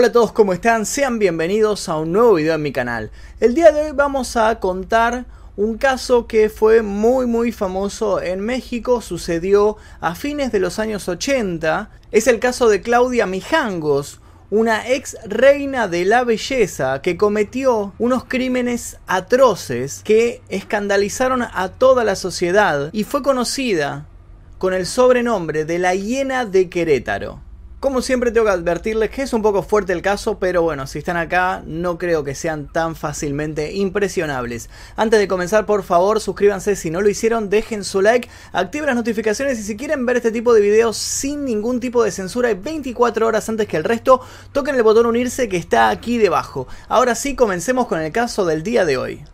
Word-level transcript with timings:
Hola 0.00 0.08
a 0.08 0.12
todos, 0.12 0.32
¿cómo 0.32 0.54
están? 0.54 0.86
Sean 0.86 1.18
bienvenidos 1.18 1.86
a 1.90 1.98
un 1.98 2.12
nuevo 2.12 2.32
video 2.32 2.54
en 2.54 2.62
mi 2.62 2.72
canal. 2.72 3.10
El 3.38 3.54
día 3.54 3.70
de 3.70 3.82
hoy 3.82 3.92
vamos 3.92 4.34
a 4.38 4.58
contar 4.58 5.26
un 5.58 5.76
caso 5.76 6.26
que 6.26 6.48
fue 6.48 6.80
muy 6.80 7.26
muy 7.26 7.52
famoso 7.52 8.18
en 8.18 8.40
México, 8.40 9.02
sucedió 9.02 9.76
a 10.00 10.14
fines 10.14 10.52
de 10.52 10.58
los 10.58 10.78
años 10.78 11.06
80. 11.06 11.90
Es 12.12 12.28
el 12.28 12.38
caso 12.38 12.70
de 12.70 12.80
Claudia 12.80 13.26
Mijangos, 13.26 14.22
una 14.48 14.88
ex 14.88 15.18
reina 15.26 15.86
de 15.86 16.06
la 16.06 16.24
belleza 16.24 17.02
que 17.02 17.18
cometió 17.18 17.92
unos 17.98 18.24
crímenes 18.24 18.96
atroces 19.06 20.00
que 20.02 20.40
escandalizaron 20.48 21.42
a 21.42 21.72
toda 21.76 22.04
la 22.04 22.16
sociedad 22.16 22.88
y 22.94 23.04
fue 23.04 23.22
conocida 23.22 24.06
con 24.56 24.72
el 24.72 24.86
sobrenombre 24.86 25.66
de 25.66 25.78
la 25.78 25.94
hiena 25.94 26.46
de 26.46 26.70
Querétaro. 26.70 27.49
Como 27.80 28.02
siempre 28.02 28.30
tengo 28.30 28.44
que 28.44 28.52
advertirles 28.52 29.08
que 29.08 29.22
es 29.22 29.32
un 29.32 29.40
poco 29.40 29.62
fuerte 29.62 29.94
el 29.94 30.02
caso, 30.02 30.38
pero 30.38 30.60
bueno, 30.60 30.86
si 30.86 30.98
están 30.98 31.16
acá 31.16 31.62
no 31.64 31.96
creo 31.96 32.22
que 32.24 32.34
sean 32.34 32.70
tan 32.70 32.94
fácilmente 32.94 33.72
impresionables. 33.72 34.68
Antes 34.96 35.18
de 35.18 35.26
comenzar, 35.26 35.64
por 35.64 35.82
favor, 35.82 36.20
suscríbanse 36.20 36.76
si 36.76 36.90
no 36.90 37.00
lo 37.00 37.08
hicieron, 37.08 37.48
dejen 37.48 37.82
su 37.84 38.02
like, 38.02 38.28
activen 38.52 38.88
las 38.88 38.96
notificaciones 38.96 39.58
y 39.58 39.62
si 39.62 39.78
quieren 39.78 40.04
ver 40.04 40.18
este 40.18 40.30
tipo 40.30 40.52
de 40.52 40.60
videos 40.60 40.98
sin 40.98 41.46
ningún 41.46 41.80
tipo 41.80 42.04
de 42.04 42.10
censura 42.10 42.50
y 42.50 42.54
24 42.54 43.26
horas 43.26 43.48
antes 43.48 43.66
que 43.66 43.78
el 43.78 43.84
resto, 43.84 44.20
toquen 44.52 44.74
el 44.74 44.82
botón 44.82 45.06
unirse 45.06 45.48
que 45.48 45.56
está 45.56 45.88
aquí 45.88 46.18
debajo. 46.18 46.68
Ahora 46.86 47.14
sí, 47.14 47.34
comencemos 47.34 47.86
con 47.86 47.98
el 47.98 48.12
caso 48.12 48.44
del 48.44 48.62
día 48.62 48.84
de 48.84 48.98
hoy. 48.98 49.24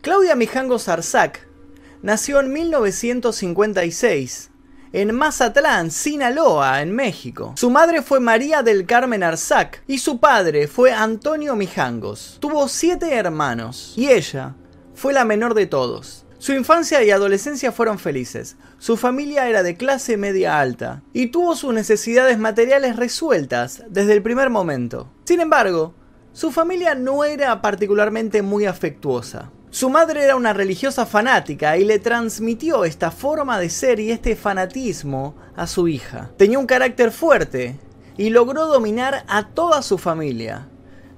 Claudia 0.00 0.36
Mijango 0.36 0.78
Zarzac 0.78 1.48
nació 2.02 2.38
en 2.38 2.52
1956 2.52 4.50
en 4.92 5.12
Mazatlán, 5.14 5.90
Sinaloa, 5.90 6.82
en 6.82 6.92
México. 6.92 7.54
Su 7.56 7.68
madre 7.68 8.02
fue 8.02 8.20
María 8.20 8.62
del 8.62 8.86
Carmen 8.86 9.24
Arzac 9.24 9.82
y 9.88 9.98
su 9.98 10.20
padre 10.20 10.68
fue 10.68 10.92
Antonio 10.92 11.56
Mijangos. 11.56 12.38
Tuvo 12.40 12.68
siete 12.68 13.12
hermanos 13.12 13.94
y 13.96 14.08
ella 14.08 14.54
fue 14.94 15.12
la 15.12 15.24
menor 15.24 15.54
de 15.54 15.66
todos. 15.66 16.24
Su 16.38 16.52
infancia 16.52 17.02
y 17.02 17.10
adolescencia 17.10 17.72
fueron 17.72 17.98
felices. 17.98 18.56
Su 18.78 18.96
familia 18.96 19.48
era 19.48 19.64
de 19.64 19.76
clase 19.76 20.16
media 20.16 20.60
alta 20.60 21.02
y 21.12 21.26
tuvo 21.26 21.56
sus 21.56 21.74
necesidades 21.74 22.38
materiales 22.38 22.94
resueltas 22.94 23.82
desde 23.88 24.12
el 24.12 24.22
primer 24.22 24.48
momento. 24.48 25.10
Sin 25.24 25.40
embargo, 25.40 25.94
su 26.32 26.52
familia 26.52 26.94
no 26.94 27.24
era 27.24 27.60
particularmente 27.60 28.42
muy 28.42 28.64
afectuosa. 28.64 29.50
Su 29.70 29.90
madre 29.90 30.24
era 30.24 30.34
una 30.34 30.54
religiosa 30.54 31.04
fanática 31.04 31.76
y 31.76 31.84
le 31.84 31.98
transmitió 31.98 32.84
esta 32.84 33.10
forma 33.10 33.60
de 33.60 33.68
ser 33.68 34.00
y 34.00 34.10
este 34.10 34.34
fanatismo 34.34 35.36
a 35.56 35.66
su 35.66 35.88
hija. 35.88 36.30
Tenía 36.38 36.58
un 36.58 36.66
carácter 36.66 37.12
fuerte 37.12 37.78
y 38.16 38.30
logró 38.30 38.66
dominar 38.66 39.24
a 39.28 39.48
toda 39.48 39.82
su 39.82 39.98
familia, 39.98 40.68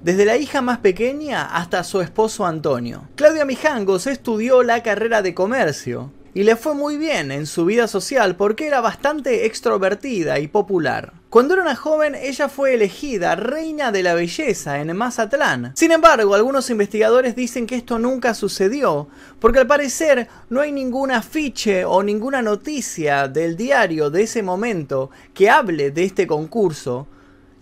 desde 0.01 0.25
la 0.25 0.35
hija 0.35 0.61
más 0.61 0.79
pequeña 0.79 1.45
hasta 1.45 1.83
su 1.85 2.01
esposo 2.01 2.45
Antonio. 2.45 3.07
Claudia 3.15 3.45
Mijangos 3.45 4.05
estudió 4.05 4.63
la 4.63 4.83
carrera 4.83 5.21
de 5.21 5.33
comercio 5.33 6.11
y 6.33 6.43
le 6.43 6.55
fue 6.55 6.73
muy 6.73 6.97
bien 6.97 7.31
en 7.31 7.45
su 7.45 7.65
vida 7.65 7.87
social 7.87 8.35
porque 8.35 8.67
era 8.67 8.81
bastante 8.81 9.45
extrovertida 9.45 10.39
y 10.39 10.47
popular. 10.47 11.13
Cuando 11.29 11.53
era 11.53 11.63
una 11.63 11.75
joven, 11.75 12.15
ella 12.15 12.49
fue 12.49 12.73
elegida 12.73 13.35
reina 13.35 13.91
de 13.91 14.03
la 14.03 14.13
belleza 14.13 14.81
en 14.81 14.95
Mazatlán. 14.95 15.71
Sin 15.75 15.91
embargo, 15.91 16.35
algunos 16.35 16.69
investigadores 16.69 17.35
dicen 17.35 17.67
que 17.67 17.75
esto 17.75 17.99
nunca 17.99 18.33
sucedió, 18.33 19.07
porque 19.39 19.59
al 19.59 19.67
parecer 19.67 20.27
no 20.49 20.61
hay 20.61 20.71
ningún 20.71 21.11
afiche 21.11 21.85
o 21.85 22.03
ninguna 22.03 22.41
noticia 22.41 23.27
del 23.27 23.55
diario 23.55 24.09
de 24.09 24.23
ese 24.23 24.43
momento 24.43 25.09
que 25.33 25.49
hable 25.49 25.91
de 25.91 26.03
este 26.03 26.27
concurso 26.27 27.07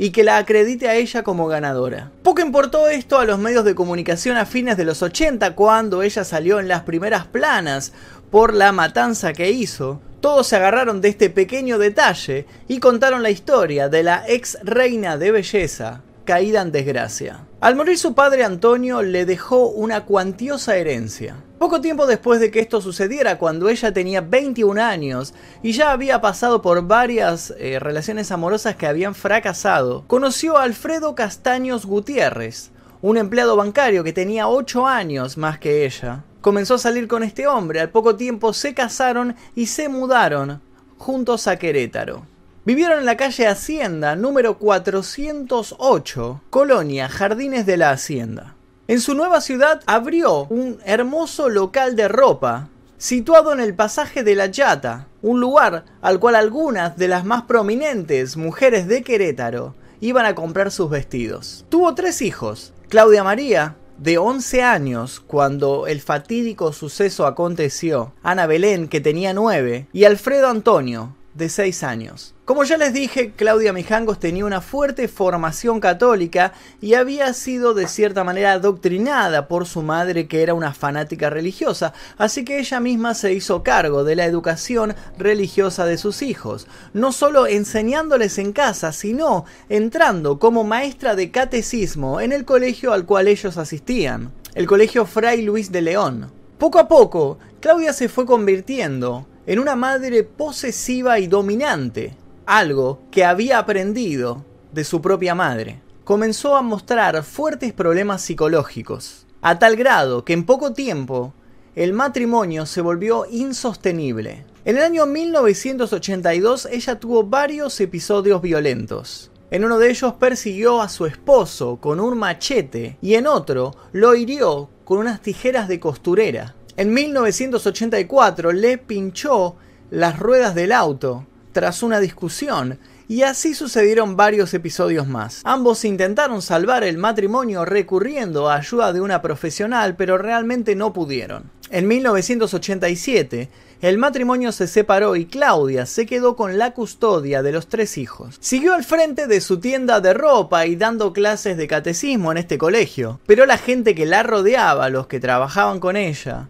y 0.01 0.11
que 0.11 0.23
la 0.23 0.37
acredite 0.37 0.87
a 0.87 0.95
ella 0.95 1.23
como 1.23 1.47
ganadora. 1.47 2.09
Poco 2.23 2.41
importó 2.41 2.87
esto 2.87 3.19
a 3.19 3.25
los 3.25 3.37
medios 3.37 3.65
de 3.65 3.75
comunicación 3.75 4.37
a 4.37 4.45
fines 4.45 4.77
de 4.77 4.85
los 4.85 5.03
80 5.03 5.55
cuando 5.55 6.01
ella 6.01 6.23
salió 6.23 6.59
en 6.59 6.69
las 6.69 6.83
primeras 6.83 7.27
planas 7.27 7.91
por 8.31 8.53
la 8.53 8.71
matanza 8.71 9.33
que 9.33 9.51
hizo. 9.51 10.01
Todos 10.21 10.47
se 10.47 10.57
agarraron 10.57 11.01
de 11.01 11.09
este 11.09 11.29
pequeño 11.29 11.77
detalle 11.77 12.45
y 12.67 12.79
contaron 12.79 13.23
la 13.23 13.29
historia 13.29 13.89
de 13.89 14.03
la 14.03 14.23
ex 14.27 14.57
reina 14.63 15.17
de 15.17 15.31
belleza 15.31 16.01
caída 16.29 16.61
en 16.61 16.71
desgracia. 16.71 17.47
Al 17.59 17.75
morir 17.75 17.97
su 17.97 18.13
padre 18.13 18.43
Antonio 18.43 19.01
le 19.01 19.25
dejó 19.25 19.67
una 19.67 20.05
cuantiosa 20.05 20.77
herencia. 20.77 21.37
Poco 21.57 21.81
tiempo 21.81 22.05
después 22.05 22.39
de 22.39 22.51
que 22.51 22.59
esto 22.59 22.81
sucediera, 22.81 23.39
cuando 23.39 23.67
ella 23.67 23.91
tenía 23.91 24.21
21 24.21 24.79
años 24.79 25.33
y 25.63 25.71
ya 25.71 25.91
había 25.91 26.21
pasado 26.21 26.61
por 26.61 26.85
varias 26.85 27.51
eh, 27.57 27.79
relaciones 27.79 28.31
amorosas 28.31 28.75
que 28.75 28.85
habían 28.85 29.15
fracasado, 29.15 30.03
conoció 30.05 30.57
a 30.57 30.63
Alfredo 30.63 31.15
Castaños 31.15 31.87
Gutiérrez, 31.87 32.69
un 33.01 33.17
empleado 33.17 33.55
bancario 33.55 34.03
que 34.03 34.13
tenía 34.13 34.47
8 34.47 34.85
años 34.85 35.35
más 35.35 35.57
que 35.57 35.83
ella. 35.83 36.25
Comenzó 36.41 36.75
a 36.75 36.79
salir 36.79 37.07
con 37.07 37.23
este 37.23 37.47
hombre, 37.47 37.81
al 37.81 37.89
poco 37.89 38.15
tiempo 38.15 38.53
se 38.53 38.73
casaron 38.73 39.35
y 39.55 39.65
se 39.65 39.89
mudaron 39.89 40.61
juntos 40.97 41.47
a 41.47 41.57
Querétaro. 41.57 42.25
Vivieron 42.63 42.99
en 42.99 43.05
la 43.05 43.17
calle 43.17 43.47
Hacienda, 43.47 44.15
número 44.15 44.57
408, 44.57 46.41
Colonia, 46.49 47.09
Jardines 47.09 47.65
de 47.65 47.77
la 47.77 47.91
Hacienda. 47.91 48.55
En 48.87 49.01
su 49.01 49.15
nueva 49.15 49.41
ciudad 49.41 49.81
abrió 49.85 50.45
un 50.45 50.79
hermoso 50.85 51.49
local 51.49 51.95
de 51.95 52.07
ropa, 52.07 52.69
situado 52.97 53.51
en 53.53 53.59
el 53.59 53.75
pasaje 53.75 54.23
de 54.23 54.35
la 54.35 54.45
Yata, 54.45 55.07
un 55.21 55.41
lugar 55.41 55.85
al 56.01 56.19
cual 56.19 56.35
algunas 56.35 56.97
de 56.97 57.07
las 57.07 57.25
más 57.25 57.43
prominentes 57.43 58.37
mujeres 58.37 58.87
de 58.87 59.03
Querétaro 59.03 59.75
iban 59.99 60.25
a 60.25 60.35
comprar 60.35 60.71
sus 60.71 60.89
vestidos. 60.89 61.65
Tuvo 61.69 61.95
tres 61.95 62.21
hijos, 62.21 62.73
Claudia 62.87 63.23
María, 63.23 63.75
de 63.99 64.17
11 64.17 64.63
años 64.63 65.19
cuando 65.19 65.85
el 65.85 65.99
fatídico 65.99 66.71
suceso 66.71 67.25
aconteció, 67.25 68.13
Ana 68.23 68.47
Belén, 68.47 68.87
que 68.87 69.01
tenía 69.01 69.33
9, 69.33 69.87
y 69.91 70.05
Alfredo 70.05 70.47
Antonio, 70.47 71.15
de 71.39 71.49
6 71.49 71.81
años. 71.81 72.35
Como 72.45 72.63
ya 72.63 72.77
les 72.77 72.93
dije, 72.93 73.31
Claudia 73.35 73.73
Mijangos 73.73 74.19
tenía 74.19 74.43
una 74.43 74.61
fuerte 74.61 75.07
formación 75.07 75.79
católica 75.79 76.53
y 76.81 76.95
había 76.95 77.31
sido 77.33 77.73
de 77.73 77.87
cierta 77.87 78.23
manera 78.23 78.53
adoctrinada 78.53 79.47
por 79.47 79.65
su 79.65 79.81
madre 79.81 80.27
que 80.27 80.43
era 80.43 80.53
una 80.53 80.73
fanática 80.73 81.29
religiosa, 81.29 81.93
así 82.17 82.43
que 82.43 82.59
ella 82.59 82.79
misma 82.79 83.13
se 83.13 83.33
hizo 83.33 83.63
cargo 83.63 84.03
de 84.03 84.15
la 84.15 84.25
educación 84.25 84.95
religiosa 85.17 85.85
de 85.85 85.97
sus 85.97 86.21
hijos, 86.21 86.67
no 86.93 87.11
solo 87.11 87.47
enseñándoles 87.47 88.37
en 88.37 88.51
casa, 88.51 88.91
sino 88.91 89.45
entrando 89.69 90.39
como 90.39 90.63
maestra 90.63 91.15
de 91.15 91.31
catecismo 91.31 92.19
en 92.19 92.31
el 92.31 92.45
colegio 92.45 92.93
al 92.93 93.05
cual 93.05 93.27
ellos 93.27 93.57
asistían, 93.57 94.31
el 94.55 94.67
colegio 94.67 95.05
Fray 95.05 95.43
Luis 95.43 95.71
de 95.71 95.81
León. 95.81 96.31
Poco 96.57 96.79
a 96.79 96.87
poco, 96.89 97.37
Claudia 97.61 97.93
se 97.93 98.09
fue 98.09 98.25
convirtiendo 98.25 99.25
en 99.49 99.57
una 99.57 99.75
madre 99.75 100.23
posesiva 100.23 101.17
y 101.17 101.25
dominante, 101.25 102.15
algo 102.45 103.01
que 103.09 103.25
había 103.25 103.57
aprendido 103.57 104.45
de 104.71 104.83
su 104.83 105.01
propia 105.01 105.33
madre. 105.33 105.81
Comenzó 106.03 106.55
a 106.55 106.61
mostrar 106.61 107.23
fuertes 107.23 107.73
problemas 107.73 108.21
psicológicos, 108.21 109.25
a 109.41 109.57
tal 109.57 109.75
grado 109.75 110.23
que 110.23 110.33
en 110.33 110.45
poco 110.45 110.73
tiempo 110.73 111.33
el 111.75 111.93
matrimonio 111.93 112.67
se 112.67 112.81
volvió 112.81 113.25
insostenible. 113.27 114.45
En 114.65 114.77
el 114.77 114.83
año 114.83 115.07
1982 115.07 116.67
ella 116.67 116.99
tuvo 116.99 117.23
varios 117.23 117.81
episodios 117.81 118.43
violentos. 118.43 119.31
En 119.49 119.65
uno 119.65 119.79
de 119.79 119.89
ellos 119.89 120.13
persiguió 120.19 120.79
a 120.79 120.89
su 120.89 121.07
esposo 121.07 121.77
con 121.77 121.99
un 121.99 122.19
machete 122.19 122.99
y 123.01 123.15
en 123.15 123.25
otro 123.25 123.75
lo 123.93 124.13
hirió 124.13 124.69
con 124.85 124.99
unas 124.99 125.23
tijeras 125.23 125.67
de 125.67 125.79
costurera. 125.79 126.53
En 126.79 126.93
1984 126.93 128.53
le 128.53 128.77
pinchó 128.77 129.57
las 129.91 130.17
ruedas 130.17 130.55
del 130.55 130.71
auto 130.71 131.25
tras 131.51 131.83
una 131.83 131.99
discusión 131.99 132.79
y 133.09 133.23
así 133.23 133.53
sucedieron 133.53 134.15
varios 134.15 134.53
episodios 134.53 135.05
más. 135.05 135.41
Ambos 135.43 135.83
intentaron 135.83 136.41
salvar 136.41 136.85
el 136.85 136.97
matrimonio 136.97 137.65
recurriendo 137.65 138.49
a 138.49 138.55
ayuda 138.55 138.93
de 138.93 139.01
una 139.01 139.21
profesional, 139.21 139.97
pero 139.97 140.17
realmente 140.17 140.73
no 140.73 140.93
pudieron. 140.93 141.51
En 141.69 141.85
1987, 141.85 143.49
el 143.81 143.97
matrimonio 143.97 144.53
se 144.53 144.65
separó 144.65 145.17
y 145.17 145.25
Claudia 145.25 145.85
se 145.85 146.05
quedó 146.05 146.37
con 146.37 146.57
la 146.57 146.71
custodia 146.71 147.43
de 147.43 147.51
los 147.51 147.67
tres 147.67 147.97
hijos. 147.97 148.37
Siguió 148.39 148.73
al 148.73 148.85
frente 148.85 149.27
de 149.27 149.41
su 149.41 149.59
tienda 149.59 149.99
de 149.99 150.13
ropa 150.13 150.65
y 150.65 150.77
dando 150.77 151.11
clases 151.11 151.57
de 151.57 151.67
catecismo 151.67 152.31
en 152.31 152.37
este 152.37 152.57
colegio, 152.57 153.19
pero 153.25 153.45
la 153.45 153.57
gente 153.57 153.95
que 153.95 154.05
la 154.05 154.23
rodeaba, 154.23 154.87
los 154.87 155.07
que 155.07 155.19
trabajaban 155.19 155.81
con 155.81 155.97
ella, 155.97 156.47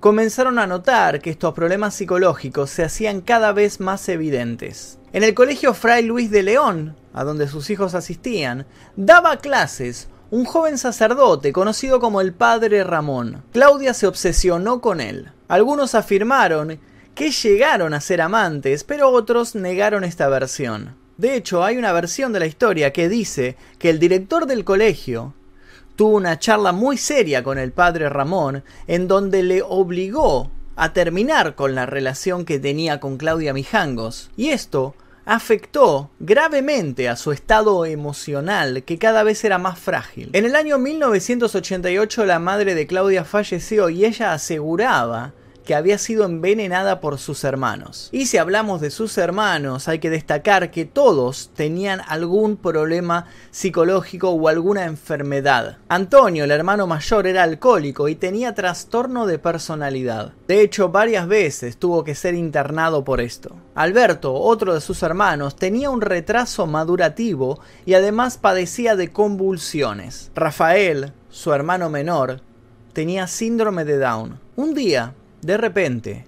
comenzaron 0.00 0.58
a 0.58 0.66
notar 0.66 1.20
que 1.20 1.30
estos 1.30 1.54
problemas 1.54 1.94
psicológicos 1.94 2.70
se 2.70 2.84
hacían 2.84 3.20
cada 3.20 3.52
vez 3.52 3.80
más 3.80 4.08
evidentes. 4.08 4.98
En 5.12 5.24
el 5.24 5.34
colegio 5.34 5.74
Fray 5.74 6.04
Luis 6.04 6.30
de 6.30 6.42
León, 6.42 6.96
a 7.14 7.24
donde 7.24 7.48
sus 7.48 7.70
hijos 7.70 7.94
asistían, 7.94 8.66
daba 8.96 9.38
clases 9.38 10.08
un 10.30 10.44
joven 10.44 10.76
sacerdote 10.76 11.52
conocido 11.52 12.00
como 12.00 12.20
el 12.20 12.32
Padre 12.32 12.84
Ramón. 12.84 13.42
Claudia 13.52 13.94
se 13.94 14.06
obsesionó 14.06 14.80
con 14.80 15.00
él. 15.00 15.30
Algunos 15.48 15.94
afirmaron 15.94 16.80
que 17.14 17.30
llegaron 17.30 17.94
a 17.94 18.00
ser 18.00 18.20
amantes, 18.20 18.84
pero 18.84 19.10
otros 19.10 19.54
negaron 19.54 20.04
esta 20.04 20.28
versión. 20.28 20.96
De 21.16 21.34
hecho, 21.34 21.64
hay 21.64 21.78
una 21.78 21.92
versión 21.92 22.32
de 22.32 22.40
la 22.40 22.46
historia 22.46 22.92
que 22.92 23.08
dice 23.08 23.56
que 23.78 23.88
el 23.88 23.98
director 23.98 24.46
del 24.46 24.64
colegio 24.64 25.32
tuvo 25.96 26.16
una 26.16 26.38
charla 26.38 26.72
muy 26.72 26.98
seria 26.98 27.42
con 27.42 27.58
el 27.58 27.72
padre 27.72 28.08
Ramón 28.08 28.62
en 28.86 29.08
donde 29.08 29.42
le 29.42 29.62
obligó 29.62 30.50
a 30.76 30.92
terminar 30.92 31.54
con 31.54 31.74
la 31.74 31.86
relación 31.86 32.44
que 32.44 32.58
tenía 32.58 33.00
con 33.00 33.16
Claudia 33.16 33.54
Mijangos. 33.54 34.30
Y 34.36 34.50
esto 34.50 34.94
afectó 35.24 36.10
gravemente 36.20 37.08
a 37.08 37.16
su 37.16 37.32
estado 37.32 37.84
emocional, 37.84 38.84
que 38.84 38.98
cada 38.98 39.24
vez 39.24 39.42
era 39.44 39.58
más 39.58 39.78
frágil. 39.78 40.30
En 40.32 40.44
el 40.44 40.54
año 40.54 40.78
1988 40.78 42.24
la 42.26 42.38
madre 42.38 42.74
de 42.74 42.86
Claudia 42.86 43.24
falleció 43.24 43.88
y 43.88 44.04
ella 44.04 44.32
aseguraba 44.32 45.32
que 45.66 45.74
había 45.74 45.98
sido 45.98 46.24
envenenada 46.24 47.00
por 47.00 47.18
sus 47.18 47.44
hermanos. 47.44 48.08
Y 48.12 48.24
si 48.24 48.38
hablamos 48.38 48.80
de 48.80 48.90
sus 48.90 49.18
hermanos, 49.18 49.88
hay 49.88 49.98
que 49.98 50.08
destacar 50.08 50.70
que 50.70 50.86
todos 50.86 51.50
tenían 51.54 52.00
algún 52.08 52.56
problema 52.56 53.26
psicológico 53.50 54.30
o 54.30 54.48
alguna 54.48 54.84
enfermedad. 54.84 55.76
Antonio, 55.88 56.44
el 56.44 56.50
hermano 56.50 56.86
mayor, 56.86 57.26
era 57.26 57.42
alcohólico 57.42 58.08
y 58.08 58.14
tenía 58.14 58.54
trastorno 58.54 59.26
de 59.26 59.38
personalidad. 59.38 60.32
De 60.48 60.62
hecho, 60.62 60.88
varias 60.88 61.28
veces 61.28 61.76
tuvo 61.76 62.04
que 62.04 62.14
ser 62.14 62.34
internado 62.34 63.04
por 63.04 63.20
esto. 63.20 63.56
Alberto, 63.74 64.32
otro 64.32 64.72
de 64.72 64.80
sus 64.80 65.02
hermanos, 65.02 65.56
tenía 65.56 65.90
un 65.90 66.00
retraso 66.00 66.66
madurativo 66.66 67.60
y 67.84 67.94
además 67.94 68.38
padecía 68.38 68.96
de 68.96 69.12
convulsiones. 69.12 70.30
Rafael, 70.34 71.12
su 71.28 71.52
hermano 71.52 71.90
menor, 71.90 72.40
tenía 72.92 73.26
síndrome 73.26 73.84
de 73.84 73.98
Down. 73.98 74.40
Un 74.54 74.72
día, 74.72 75.12
de 75.46 75.56
repente, 75.56 76.24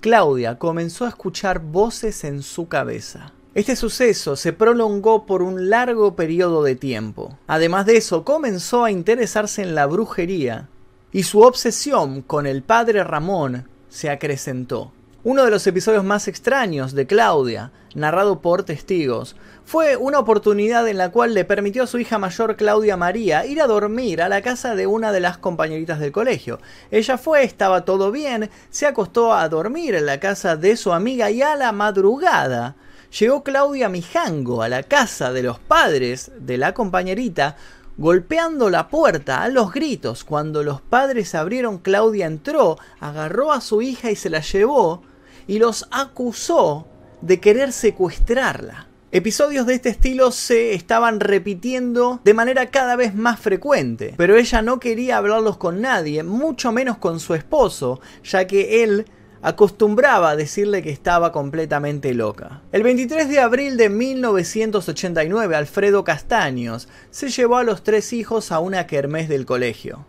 Claudia 0.00 0.58
comenzó 0.58 1.04
a 1.04 1.10
escuchar 1.10 1.58
voces 1.60 2.24
en 2.24 2.42
su 2.42 2.66
cabeza. 2.66 3.34
Este 3.54 3.76
suceso 3.76 4.36
se 4.36 4.54
prolongó 4.54 5.26
por 5.26 5.42
un 5.42 5.68
largo 5.68 6.16
periodo 6.16 6.62
de 6.62 6.74
tiempo. 6.74 7.36
Además 7.46 7.84
de 7.84 7.98
eso, 7.98 8.24
comenzó 8.24 8.84
a 8.84 8.90
interesarse 8.90 9.60
en 9.60 9.74
la 9.74 9.84
brujería 9.84 10.70
y 11.12 11.24
su 11.24 11.40
obsesión 11.40 12.22
con 12.22 12.46
el 12.46 12.62
padre 12.62 13.04
Ramón 13.04 13.68
se 13.90 14.08
acrecentó. 14.08 14.92
Uno 15.24 15.44
de 15.44 15.52
los 15.52 15.64
episodios 15.68 16.02
más 16.02 16.26
extraños 16.26 16.94
de 16.94 17.06
Claudia, 17.06 17.70
narrado 17.94 18.40
por 18.40 18.64
testigos, 18.64 19.36
fue 19.64 19.96
una 19.96 20.18
oportunidad 20.18 20.88
en 20.88 20.98
la 20.98 21.12
cual 21.12 21.32
le 21.32 21.44
permitió 21.44 21.84
a 21.84 21.86
su 21.86 22.00
hija 22.00 22.18
mayor 22.18 22.56
Claudia 22.56 22.96
María 22.96 23.46
ir 23.46 23.62
a 23.62 23.68
dormir 23.68 24.20
a 24.20 24.28
la 24.28 24.42
casa 24.42 24.74
de 24.74 24.88
una 24.88 25.12
de 25.12 25.20
las 25.20 25.38
compañeritas 25.38 26.00
del 26.00 26.10
colegio. 26.10 26.58
Ella 26.90 27.18
fue, 27.18 27.44
estaba 27.44 27.84
todo 27.84 28.10
bien, 28.10 28.50
se 28.70 28.84
acostó 28.84 29.32
a 29.32 29.48
dormir 29.48 29.94
en 29.94 30.06
la 30.06 30.18
casa 30.18 30.56
de 30.56 30.76
su 30.76 30.92
amiga 30.92 31.30
y 31.30 31.40
a 31.40 31.54
la 31.54 31.70
madrugada 31.70 32.74
llegó 33.16 33.44
Claudia 33.44 33.88
Mijango 33.88 34.60
a 34.60 34.68
la 34.68 34.82
casa 34.82 35.32
de 35.32 35.44
los 35.44 35.60
padres 35.60 36.32
de 36.36 36.58
la 36.58 36.74
compañerita 36.74 37.54
golpeando 37.96 38.70
la 38.70 38.88
puerta 38.88 39.44
a 39.44 39.48
los 39.48 39.72
gritos. 39.72 40.24
Cuando 40.24 40.64
los 40.64 40.80
padres 40.80 41.36
abrieron, 41.36 41.78
Claudia 41.78 42.26
entró, 42.26 42.76
agarró 42.98 43.52
a 43.52 43.60
su 43.60 43.82
hija 43.82 44.10
y 44.10 44.16
se 44.16 44.28
la 44.28 44.40
llevó 44.40 45.04
y 45.46 45.58
los 45.58 45.88
acusó 45.90 46.86
de 47.20 47.40
querer 47.40 47.72
secuestrarla. 47.72 48.88
Episodios 49.14 49.66
de 49.66 49.74
este 49.74 49.90
estilo 49.90 50.32
se 50.32 50.72
estaban 50.72 51.20
repitiendo 51.20 52.20
de 52.24 52.32
manera 52.32 52.70
cada 52.70 52.96
vez 52.96 53.14
más 53.14 53.38
frecuente, 53.38 54.14
pero 54.16 54.36
ella 54.36 54.62
no 54.62 54.80
quería 54.80 55.18
hablarlos 55.18 55.58
con 55.58 55.82
nadie, 55.82 56.22
mucho 56.22 56.72
menos 56.72 56.96
con 56.96 57.20
su 57.20 57.34
esposo, 57.34 58.00
ya 58.24 58.46
que 58.46 58.82
él 58.82 59.04
acostumbraba 59.42 60.30
a 60.30 60.36
decirle 60.36 60.82
que 60.82 60.90
estaba 60.90 61.30
completamente 61.30 62.14
loca. 62.14 62.62
El 62.72 62.84
23 62.84 63.28
de 63.28 63.40
abril 63.40 63.76
de 63.76 63.90
1989, 63.90 65.56
Alfredo 65.56 66.04
Castaños 66.04 66.88
se 67.10 67.28
llevó 67.28 67.56
a 67.56 67.64
los 67.64 67.82
tres 67.82 68.12
hijos 68.14 68.50
a 68.52 68.60
una 68.60 68.86
kermés 68.86 69.28
del 69.28 69.44
colegio. 69.44 70.06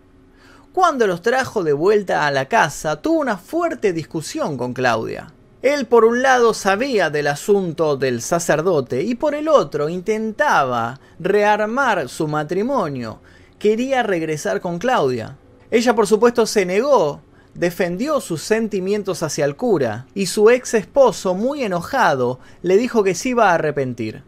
Cuando 0.73 1.05
los 1.05 1.21
trajo 1.21 1.63
de 1.63 1.71
vuelta 1.71 2.25
a 2.25 2.31
la 2.31 2.45
casa, 2.45 2.99
tuvo 2.99 3.19
una 3.19 3.37
fuerte 3.37 3.93
discusión 3.93 4.57
con 4.57 4.73
Claudia. 4.73 5.31
Él 5.61 5.85
por 5.85 6.03
un 6.03 6.23
lado 6.23 6.55
sabía 6.55 7.11
del 7.11 7.27
asunto 7.27 7.95
del 7.95 8.23
sacerdote 8.23 9.03
y 9.03 9.13
por 9.13 9.35
el 9.35 9.49
otro 9.49 9.87
intentaba 9.87 10.99
rearmar 11.19 12.09
su 12.09 12.27
matrimonio. 12.27 13.19
Quería 13.59 14.01
regresar 14.01 14.61
con 14.61 14.79
Claudia. 14.79 15.37
Ella 15.69 15.93
por 15.93 16.07
supuesto 16.07 16.47
se 16.47 16.65
negó, 16.65 17.21
defendió 17.53 18.19
sus 18.19 18.41
sentimientos 18.41 19.21
hacia 19.21 19.45
el 19.45 19.55
cura 19.55 20.07
y 20.15 20.25
su 20.25 20.49
ex 20.49 20.73
esposo, 20.73 21.35
muy 21.35 21.63
enojado, 21.63 22.39
le 22.63 22.77
dijo 22.77 23.03
que 23.03 23.13
se 23.13 23.29
iba 23.29 23.51
a 23.51 23.53
arrepentir. 23.53 24.23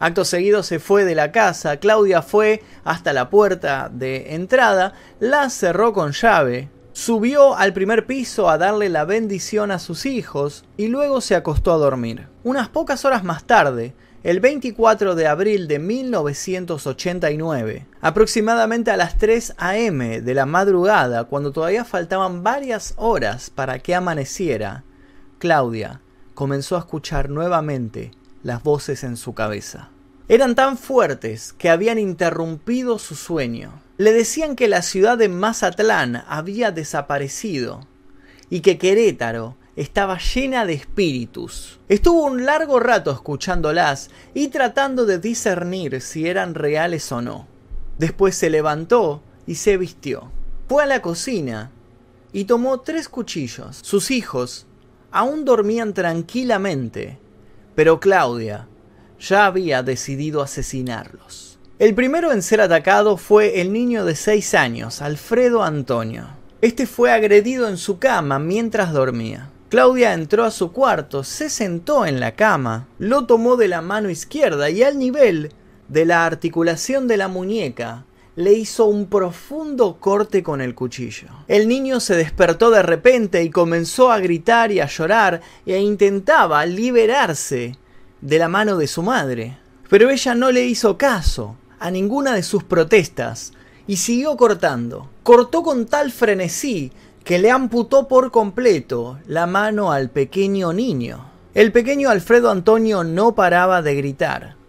Acto 0.00 0.24
seguido 0.24 0.62
se 0.62 0.78
fue 0.78 1.04
de 1.04 1.14
la 1.14 1.30
casa, 1.30 1.76
Claudia 1.76 2.22
fue 2.22 2.62
hasta 2.84 3.12
la 3.12 3.28
puerta 3.28 3.90
de 3.92 4.34
entrada, 4.34 4.94
la 5.18 5.50
cerró 5.50 5.92
con 5.92 6.12
llave, 6.12 6.70
subió 6.94 7.54
al 7.54 7.74
primer 7.74 8.06
piso 8.06 8.48
a 8.48 8.56
darle 8.56 8.88
la 8.88 9.04
bendición 9.04 9.70
a 9.70 9.78
sus 9.78 10.06
hijos 10.06 10.64
y 10.78 10.86
luego 10.86 11.20
se 11.20 11.34
acostó 11.34 11.74
a 11.74 11.76
dormir. 11.76 12.28
Unas 12.44 12.70
pocas 12.70 13.04
horas 13.04 13.24
más 13.24 13.44
tarde, 13.44 13.92
el 14.22 14.40
24 14.40 15.14
de 15.14 15.26
abril 15.26 15.68
de 15.68 15.78
1989, 15.78 17.86
aproximadamente 18.00 18.90
a 18.90 18.96
las 18.96 19.18
3 19.18 19.56
a.m. 19.58 20.22
de 20.22 20.34
la 20.34 20.46
madrugada, 20.46 21.24
cuando 21.24 21.52
todavía 21.52 21.84
faltaban 21.84 22.42
varias 22.42 22.94
horas 22.96 23.50
para 23.50 23.80
que 23.80 23.94
amaneciera, 23.94 24.82
Claudia 25.38 26.00
comenzó 26.32 26.76
a 26.76 26.80
escuchar 26.80 27.28
nuevamente 27.28 28.12
las 28.42 28.62
voces 28.62 29.04
en 29.04 29.16
su 29.16 29.34
cabeza. 29.34 29.90
Eran 30.28 30.54
tan 30.54 30.78
fuertes 30.78 31.52
que 31.52 31.70
habían 31.70 31.98
interrumpido 31.98 32.98
su 32.98 33.16
sueño. 33.16 33.82
Le 33.96 34.12
decían 34.12 34.54
que 34.54 34.68
la 34.68 34.82
ciudad 34.82 35.18
de 35.18 35.28
Mazatlán 35.28 36.22
había 36.28 36.70
desaparecido 36.70 37.86
y 38.48 38.60
que 38.60 38.78
Querétaro 38.78 39.56
estaba 39.76 40.18
llena 40.18 40.66
de 40.66 40.74
espíritus. 40.74 41.80
Estuvo 41.88 42.24
un 42.24 42.44
largo 42.44 42.80
rato 42.80 43.10
escuchándolas 43.10 44.10
y 44.34 44.48
tratando 44.48 45.06
de 45.06 45.18
discernir 45.18 46.00
si 46.00 46.28
eran 46.28 46.54
reales 46.54 47.10
o 47.12 47.22
no. 47.22 47.48
Después 47.98 48.36
se 48.36 48.50
levantó 48.50 49.22
y 49.46 49.56
se 49.56 49.76
vistió. 49.76 50.30
Fue 50.68 50.82
a 50.82 50.86
la 50.86 51.02
cocina 51.02 51.72
y 52.32 52.44
tomó 52.44 52.80
tres 52.80 53.08
cuchillos. 53.08 53.80
Sus 53.82 54.10
hijos 54.10 54.66
aún 55.10 55.44
dormían 55.44 55.92
tranquilamente 55.92 57.18
pero 57.80 57.98
Claudia 57.98 58.68
ya 59.18 59.46
había 59.46 59.82
decidido 59.82 60.42
asesinarlos. 60.42 61.58
El 61.78 61.94
primero 61.94 62.30
en 62.30 62.42
ser 62.42 62.60
atacado 62.60 63.16
fue 63.16 63.62
el 63.62 63.72
niño 63.72 64.04
de 64.04 64.16
6 64.16 64.52
años, 64.52 65.00
Alfredo 65.00 65.62
Antonio. 65.62 66.26
Este 66.60 66.86
fue 66.86 67.10
agredido 67.10 67.66
en 67.70 67.78
su 67.78 67.98
cama 67.98 68.38
mientras 68.38 68.92
dormía. 68.92 69.48
Claudia 69.70 70.12
entró 70.12 70.44
a 70.44 70.50
su 70.50 70.72
cuarto, 70.72 71.24
se 71.24 71.48
sentó 71.48 72.04
en 72.04 72.20
la 72.20 72.32
cama, 72.32 72.86
lo 72.98 73.24
tomó 73.24 73.56
de 73.56 73.68
la 73.68 73.80
mano 73.80 74.10
izquierda 74.10 74.68
y 74.68 74.82
al 74.82 74.98
nivel 74.98 75.54
de 75.88 76.04
la 76.04 76.26
articulación 76.26 77.08
de 77.08 77.16
la 77.16 77.28
muñeca 77.28 78.04
le 78.40 78.54
hizo 78.54 78.86
un 78.86 79.06
profundo 79.06 79.98
corte 80.00 80.42
con 80.42 80.60
el 80.60 80.74
cuchillo. 80.74 81.28
El 81.46 81.68
niño 81.68 82.00
se 82.00 82.16
despertó 82.16 82.70
de 82.70 82.82
repente 82.82 83.42
y 83.42 83.50
comenzó 83.50 84.10
a 84.10 84.18
gritar 84.18 84.72
y 84.72 84.80
a 84.80 84.86
llorar 84.86 85.40
e 85.66 85.78
intentaba 85.78 86.64
liberarse 86.66 87.76
de 88.20 88.38
la 88.38 88.48
mano 88.48 88.76
de 88.76 88.86
su 88.86 89.02
madre. 89.02 89.58
Pero 89.88 90.10
ella 90.10 90.34
no 90.34 90.50
le 90.50 90.64
hizo 90.64 90.96
caso 90.96 91.56
a 91.78 91.90
ninguna 91.90 92.34
de 92.34 92.42
sus 92.42 92.64
protestas 92.64 93.52
y 93.86 93.96
siguió 93.96 94.36
cortando. 94.36 95.10
Cortó 95.22 95.62
con 95.62 95.86
tal 95.86 96.10
frenesí 96.10 96.92
que 97.24 97.38
le 97.38 97.50
amputó 97.50 98.08
por 98.08 98.30
completo 98.30 99.18
la 99.26 99.46
mano 99.46 99.92
al 99.92 100.10
pequeño 100.10 100.72
niño. 100.72 101.30
El 101.54 101.72
pequeño 101.72 102.08
Alfredo 102.08 102.50
Antonio 102.50 103.04
no 103.04 103.34
paraba 103.34 103.82
de 103.82 103.94
gritar. 103.96 104.59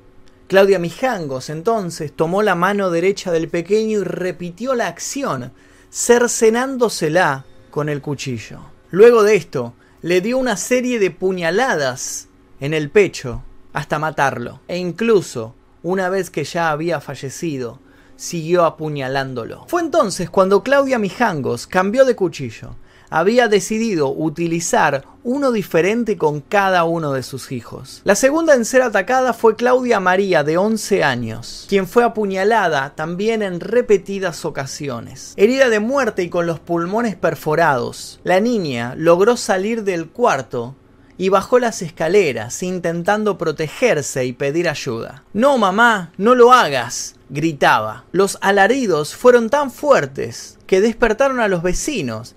Claudia 0.51 0.79
Mijangos 0.79 1.49
entonces 1.49 2.11
tomó 2.11 2.43
la 2.43 2.55
mano 2.55 2.91
derecha 2.91 3.31
del 3.31 3.47
pequeño 3.47 3.99
y 3.99 4.03
repitió 4.03 4.75
la 4.75 4.87
acción, 4.87 5.53
cercenándosela 5.89 7.45
con 7.69 7.87
el 7.87 8.01
cuchillo. 8.01 8.59
Luego 8.89 9.23
de 9.23 9.37
esto, 9.37 9.75
le 10.01 10.19
dio 10.19 10.37
una 10.37 10.57
serie 10.57 10.99
de 10.99 11.09
puñaladas 11.09 12.27
en 12.59 12.73
el 12.73 12.89
pecho 12.89 13.43
hasta 13.71 13.97
matarlo. 13.97 14.59
E 14.67 14.77
incluso, 14.77 15.55
una 15.83 16.09
vez 16.09 16.29
que 16.29 16.43
ya 16.43 16.69
había 16.71 16.99
fallecido, 16.99 17.79
siguió 18.17 18.65
apuñalándolo. 18.65 19.63
Fue 19.69 19.79
entonces 19.79 20.29
cuando 20.29 20.63
Claudia 20.63 20.99
Mijangos 20.99 21.65
cambió 21.65 22.03
de 22.03 22.17
cuchillo, 22.17 22.75
había 23.11 23.47
decidido 23.47 24.09
utilizar 24.09 25.03
uno 25.23 25.51
diferente 25.51 26.17
con 26.17 26.41
cada 26.41 26.85
uno 26.85 27.13
de 27.13 27.21
sus 27.21 27.51
hijos. 27.51 28.01
La 28.03 28.15
segunda 28.15 28.55
en 28.55 28.65
ser 28.65 28.81
atacada 28.81 29.33
fue 29.33 29.55
Claudia 29.55 29.99
María, 29.99 30.43
de 30.43 30.57
11 30.57 31.03
años, 31.03 31.65
quien 31.69 31.87
fue 31.87 32.03
apuñalada 32.03 32.95
también 32.95 33.43
en 33.43 33.59
repetidas 33.59 34.45
ocasiones. 34.45 35.33
Herida 35.37 35.69
de 35.69 35.79
muerte 35.79 36.23
y 36.23 36.29
con 36.29 36.47
los 36.47 36.59
pulmones 36.59 37.15
perforados, 37.15 38.19
la 38.23 38.39
niña 38.39 38.95
logró 38.97 39.37
salir 39.37 39.83
del 39.83 40.09
cuarto 40.09 40.75
y 41.17 41.29
bajó 41.29 41.59
las 41.59 41.83
escaleras 41.83 42.63
intentando 42.63 43.37
protegerse 43.37 44.25
y 44.25 44.33
pedir 44.33 44.67
ayuda. 44.67 45.23
No, 45.33 45.59
mamá, 45.59 46.11
no 46.17 46.33
lo 46.33 46.51
hagas, 46.51 47.15
gritaba. 47.29 48.05
Los 48.11 48.39
alaridos 48.41 49.15
fueron 49.15 49.51
tan 49.51 49.69
fuertes 49.69 50.57
que 50.65 50.81
despertaron 50.81 51.39
a 51.39 51.47
los 51.47 51.61
vecinos, 51.61 52.35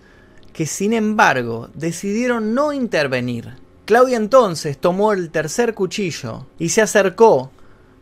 que 0.54 0.64
sin 0.64 0.94
embargo 0.94 1.68
decidieron 1.74 2.54
no 2.54 2.72
intervenir. 2.72 3.56
Claudia 3.84 4.16
entonces 4.16 4.78
tomó 4.78 5.12
el 5.12 5.30
tercer 5.30 5.74
cuchillo 5.74 6.46
y 6.58 6.70
se 6.70 6.80
acercó 6.80 7.50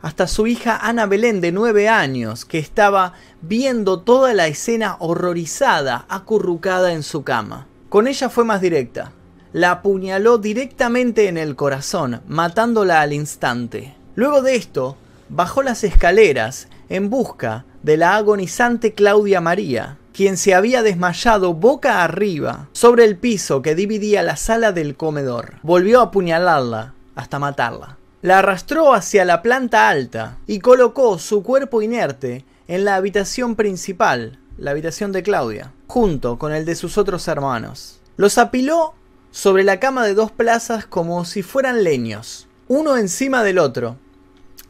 hasta 0.02 0.26
su 0.26 0.46
hija 0.46 0.76
Ana 0.76 1.06
Belén 1.06 1.40
de 1.40 1.52
nueve 1.52 1.88
años, 1.88 2.44
que 2.44 2.58
estaba 2.58 3.14
viendo 3.40 4.00
toda 4.00 4.34
la 4.34 4.48
escena 4.48 4.96
horrorizada, 4.98 6.06
acurrucada 6.08 6.92
en 6.92 7.02
su 7.02 7.22
cama. 7.22 7.66
Con 7.88 8.08
ella 8.08 8.28
fue 8.28 8.44
más 8.44 8.60
directa. 8.60 9.12
La 9.52 9.70
apuñaló 9.70 10.38
directamente 10.38 11.28
en 11.28 11.36
el 11.36 11.56
corazón, 11.56 12.20
matándola 12.26 13.00
al 13.00 13.12
instante. 13.12 13.94
Luego 14.14 14.42
de 14.42 14.56
esto, 14.56 14.96
bajó 15.28 15.62
las 15.62 15.84
escaleras 15.84 16.68
en 16.88 17.08
busca 17.08 17.64
de 17.82 17.96
la 17.96 18.16
agonizante 18.16 18.94
Claudia 18.94 19.40
María, 19.40 19.98
quien 20.12 20.36
se 20.36 20.54
había 20.54 20.82
desmayado 20.82 21.54
boca 21.54 22.04
arriba 22.04 22.68
sobre 22.72 23.04
el 23.04 23.16
piso 23.16 23.62
que 23.62 23.74
dividía 23.74 24.22
la 24.22 24.36
sala 24.36 24.72
del 24.72 24.96
comedor. 24.96 25.54
Volvió 25.62 26.00
a 26.00 26.04
apuñalarla 26.04 26.94
hasta 27.14 27.38
matarla. 27.38 27.96
La 28.20 28.38
arrastró 28.38 28.94
hacia 28.94 29.24
la 29.24 29.42
planta 29.42 29.88
alta 29.88 30.38
y 30.46 30.60
colocó 30.60 31.18
su 31.18 31.42
cuerpo 31.42 31.82
inerte 31.82 32.44
en 32.68 32.84
la 32.84 32.94
habitación 32.94 33.56
principal, 33.56 34.38
la 34.58 34.70
habitación 34.70 35.12
de 35.12 35.22
Claudia, 35.22 35.72
junto 35.88 36.38
con 36.38 36.52
el 36.52 36.64
de 36.64 36.76
sus 36.76 36.98
otros 36.98 37.26
hermanos. 37.26 38.00
Los 38.16 38.38
apiló 38.38 38.94
sobre 39.30 39.64
la 39.64 39.80
cama 39.80 40.04
de 40.04 40.14
dos 40.14 40.30
plazas 40.30 40.86
como 40.86 41.24
si 41.24 41.42
fueran 41.42 41.82
leños, 41.82 42.46
uno 42.68 42.96
encima 42.96 43.42
del 43.42 43.58
otro, 43.58 43.96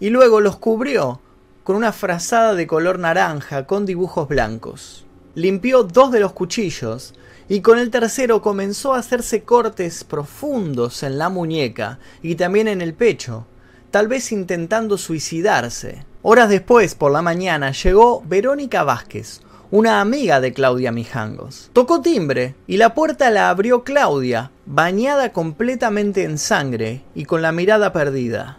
y 0.01 0.11
luego 0.11 0.41
los 0.41 0.57
cubrió 0.57 1.21
con 1.65 1.77
una 1.77 1.93
frazada 1.93 2.55
de 2.55 2.67
color 2.67 2.99
naranja 2.99 3.67
con 3.67 3.87
dibujos 3.87 4.29
blancos 4.29 5.05
limpió 5.35 5.83
dos 5.83 6.13
de 6.13 6.21
los 6.21 6.33
cuchillos 6.33 7.15
y 7.49 7.61
con 7.61 7.79
el 7.79 7.91
tercero 7.91 8.41
comenzó 8.41 8.95
a 8.95 8.99
hacerse 8.99 9.43
cortes 9.43 10.05
profundos 10.05 11.03
en 11.03 11.19
la 11.19 11.29
muñeca 11.29 11.99
y 12.23 12.35
también 12.35 12.69
en 12.69 12.81
el 12.81 12.95
pecho, 12.95 13.47
tal 13.91 14.09
vez 14.09 14.33
intentando 14.33 14.97
suicidarse. 14.97 16.05
Horas 16.23 16.49
después, 16.49 16.95
por 16.95 17.13
la 17.13 17.21
mañana, 17.21 17.73
llegó 17.73 18.23
Verónica 18.27 18.85
Vázquez, 18.85 19.41
una 19.71 20.01
amiga 20.01 20.41
de 20.41 20.53
Claudia 20.53 20.93
Mijangos. 20.93 21.71
Tocó 21.73 22.01
timbre 22.01 22.55
y 22.67 22.77
la 22.77 22.95
puerta 22.95 23.31
la 23.31 23.51
abrió 23.51 23.85
Claudia, 23.85 24.51
bañada 24.67 25.33
completamente 25.33 26.25
en 26.25 26.39
sangre 26.39 27.03
y 27.15 27.25
con 27.25 27.43
la 27.43 27.53
mirada 27.53 27.93
perdida. 27.93 28.59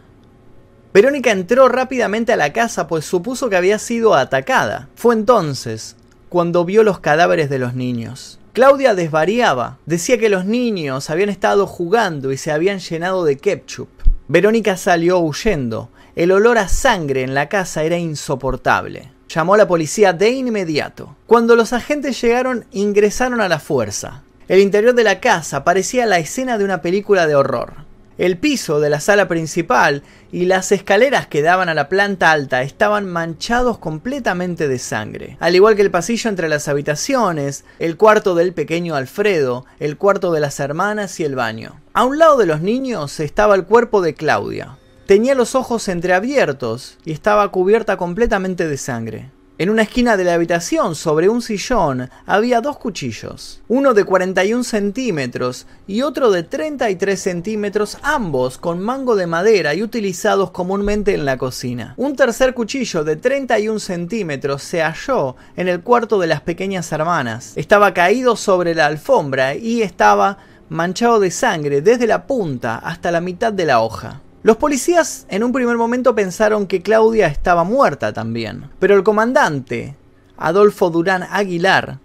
Verónica 0.93 1.31
entró 1.31 1.69
rápidamente 1.69 2.33
a 2.33 2.35
la 2.37 2.53
casa 2.53 2.87
pues 2.87 3.05
supuso 3.05 3.49
que 3.49 3.55
había 3.55 3.79
sido 3.79 4.13
atacada. 4.13 4.89
Fue 4.95 5.15
entonces 5.15 5.95
cuando 6.33 6.65
vio 6.65 6.81
los 6.81 6.99
cadáveres 6.99 7.47
de 7.51 7.59
los 7.59 7.75
niños. 7.75 8.39
Claudia 8.53 8.95
desvariaba, 8.95 9.77
decía 9.85 10.17
que 10.17 10.29
los 10.29 10.45
niños 10.45 11.11
habían 11.11 11.29
estado 11.29 11.67
jugando 11.67 12.31
y 12.31 12.37
se 12.37 12.51
habían 12.51 12.79
llenado 12.79 13.23
de 13.23 13.37
ketchup. 13.37 13.87
Verónica 14.27 14.75
salió 14.75 15.19
huyendo. 15.19 15.89
El 16.15 16.31
olor 16.31 16.57
a 16.57 16.67
sangre 16.69 17.21
en 17.21 17.35
la 17.35 17.49
casa 17.49 17.83
era 17.83 17.99
insoportable. 17.99 19.11
Llamó 19.29 19.53
a 19.53 19.57
la 19.57 19.67
policía 19.67 20.11
de 20.11 20.31
inmediato. 20.31 21.15
Cuando 21.27 21.55
los 21.55 21.71
agentes 21.71 22.19
llegaron, 22.19 22.65
ingresaron 22.71 23.39
a 23.39 23.47
la 23.47 23.59
fuerza. 23.59 24.23
El 24.47 24.59
interior 24.59 24.95
de 24.95 25.03
la 25.03 25.19
casa 25.19 25.63
parecía 25.63 26.07
la 26.07 26.17
escena 26.17 26.57
de 26.57 26.65
una 26.65 26.81
película 26.81 27.27
de 27.27 27.35
horror. 27.35 27.82
El 28.17 28.37
piso 28.37 28.79
de 28.79 28.91
la 28.91 28.99
sala 28.99 29.27
principal 29.27 30.03
y 30.31 30.45
las 30.45 30.71
escaleras 30.71 31.25
que 31.25 31.41
daban 31.41 31.67
a 31.67 31.73
la 31.73 31.89
planta 31.89 32.31
alta 32.31 32.61
estaban 32.61 33.07
manchados 33.07 33.79
completamente 33.79 34.67
de 34.67 34.77
sangre, 34.77 35.37
al 35.39 35.55
igual 35.55 35.75
que 35.75 35.81
el 35.81 35.89
pasillo 35.89 36.29
entre 36.29 36.47
las 36.47 36.67
habitaciones, 36.67 37.65
el 37.79 37.97
cuarto 37.97 38.35
del 38.35 38.53
pequeño 38.53 38.95
Alfredo, 38.95 39.65
el 39.79 39.97
cuarto 39.97 40.31
de 40.31 40.41
las 40.41 40.59
hermanas 40.59 41.19
y 41.19 41.23
el 41.23 41.35
baño. 41.35 41.81
A 41.93 42.05
un 42.05 42.19
lado 42.19 42.37
de 42.37 42.45
los 42.45 42.61
niños 42.61 43.19
estaba 43.19 43.55
el 43.55 43.65
cuerpo 43.65 44.01
de 44.01 44.13
Claudia. 44.13 44.77
Tenía 45.07 45.33
los 45.33 45.55
ojos 45.55 45.87
entreabiertos 45.87 46.97
y 47.05 47.11
estaba 47.13 47.51
cubierta 47.51 47.97
completamente 47.97 48.67
de 48.67 48.77
sangre. 48.77 49.31
En 49.59 49.69
una 49.69 49.83
esquina 49.83 50.17
de 50.17 50.23
la 50.23 50.33
habitación, 50.33 50.95
sobre 50.95 51.29
un 51.29 51.43
sillón, 51.43 52.09
había 52.25 52.59
dos 52.59 52.79
cuchillos, 52.79 53.61
uno 53.67 53.93
de 53.93 54.03
41 54.03 54.63
centímetros 54.63 55.67
y 55.85 56.01
otro 56.01 56.31
de 56.31 56.41
33 56.41 57.21
centímetros, 57.21 57.99
ambos 58.01 58.57
con 58.57 58.81
mango 58.81 59.15
de 59.15 59.27
madera 59.27 59.75
y 59.75 59.83
utilizados 59.83 60.49
comúnmente 60.49 61.13
en 61.13 61.25
la 61.25 61.37
cocina. 61.37 61.93
Un 61.97 62.15
tercer 62.15 62.55
cuchillo 62.55 63.03
de 63.03 63.15
31 63.15 63.79
centímetros 63.79 64.63
se 64.63 64.81
halló 64.81 65.35
en 65.55 65.67
el 65.67 65.81
cuarto 65.81 66.17
de 66.17 66.25
las 66.25 66.41
pequeñas 66.41 66.91
hermanas. 66.91 67.53
Estaba 67.55 67.93
caído 67.93 68.35
sobre 68.35 68.73
la 68.73 68.87
alfombra 68.87 69.53
y 69.53 69.83
estaba 69.83 70.39
manchado 70.69 71.19
de 71.19 71.29
sangre 71.29 71.83
desde 71.83 72.07
la 72.07 72.25
punta 72.25 72.77
hasta 72.77 73.11
la 73.11 73.21
mitad 73.21 73.53
de 73.53 73.65
la 73.65 73.81
hoja. 73.81 74.19
Los 74.43 74.57
policías 74.57 75.25
en 75.29 75.41
un 75.41 75.53
primer 75.53 75.77
momento 75.77 76.15
pensaron 76.15 76.67
que 76.67 76.81
Claudia 76.81 77.27
estaba 77.27 77.63
muerta 77.63 78.11
también, 78.11 78.69
pero 78.77 78.93
el 78.95 79.03
comandante, 79.03 79.95
Adolfo 80.35 80.89
Durán 80.89 81.23
Aguilar, 81.23 81.99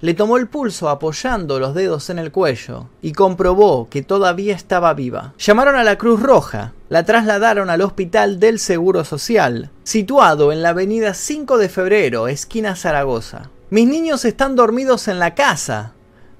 le 0.00 0.14
tomó 0.14 0.38
el 0.38 0.48
pulso 0.48 0.88
apoyando 0.88 1.60
los 1.60 1.74
dedos 1.74 2.08
en 2.08 2.18
el 2.18 2.32
cuello 2.32 2.88
y 3.02 3.12
comprobó 3.12 3.90
que 3.90 4.00
todavía 4.00 4.54
estaba 4.54 4.94
viva. 4.94 5.34
Llamaron 5.38 5.76
a 5.76 5.84
la 5.84 5.98
Cruz 5.98 6.22
Roja, 6.22 6.72
la 6.88 7.04
trasladaron 7.04 7.68
al 7.68 7.82
Hospital 7.82 8.40
del 8.40 8.58
Seguro 8.58 9.04
Social, 9.04 9.68
situado 9.84 10.50
en 10.50 10.62
la 10.62 10.70
avenida 10.70 11.12
5 11.12 11.58
de 11.58 11.68
febrero, 11.68 12.26
esquina 12.26 12.74
Zaragoza. 12.74 13.50
Mis 13.68 13.86
niños 13.86 14.24
están 14.24 14.56
dormidos 14.56 15.08
en 15.08 15.18
la 15.18 15.34
casa, 15.34 15.92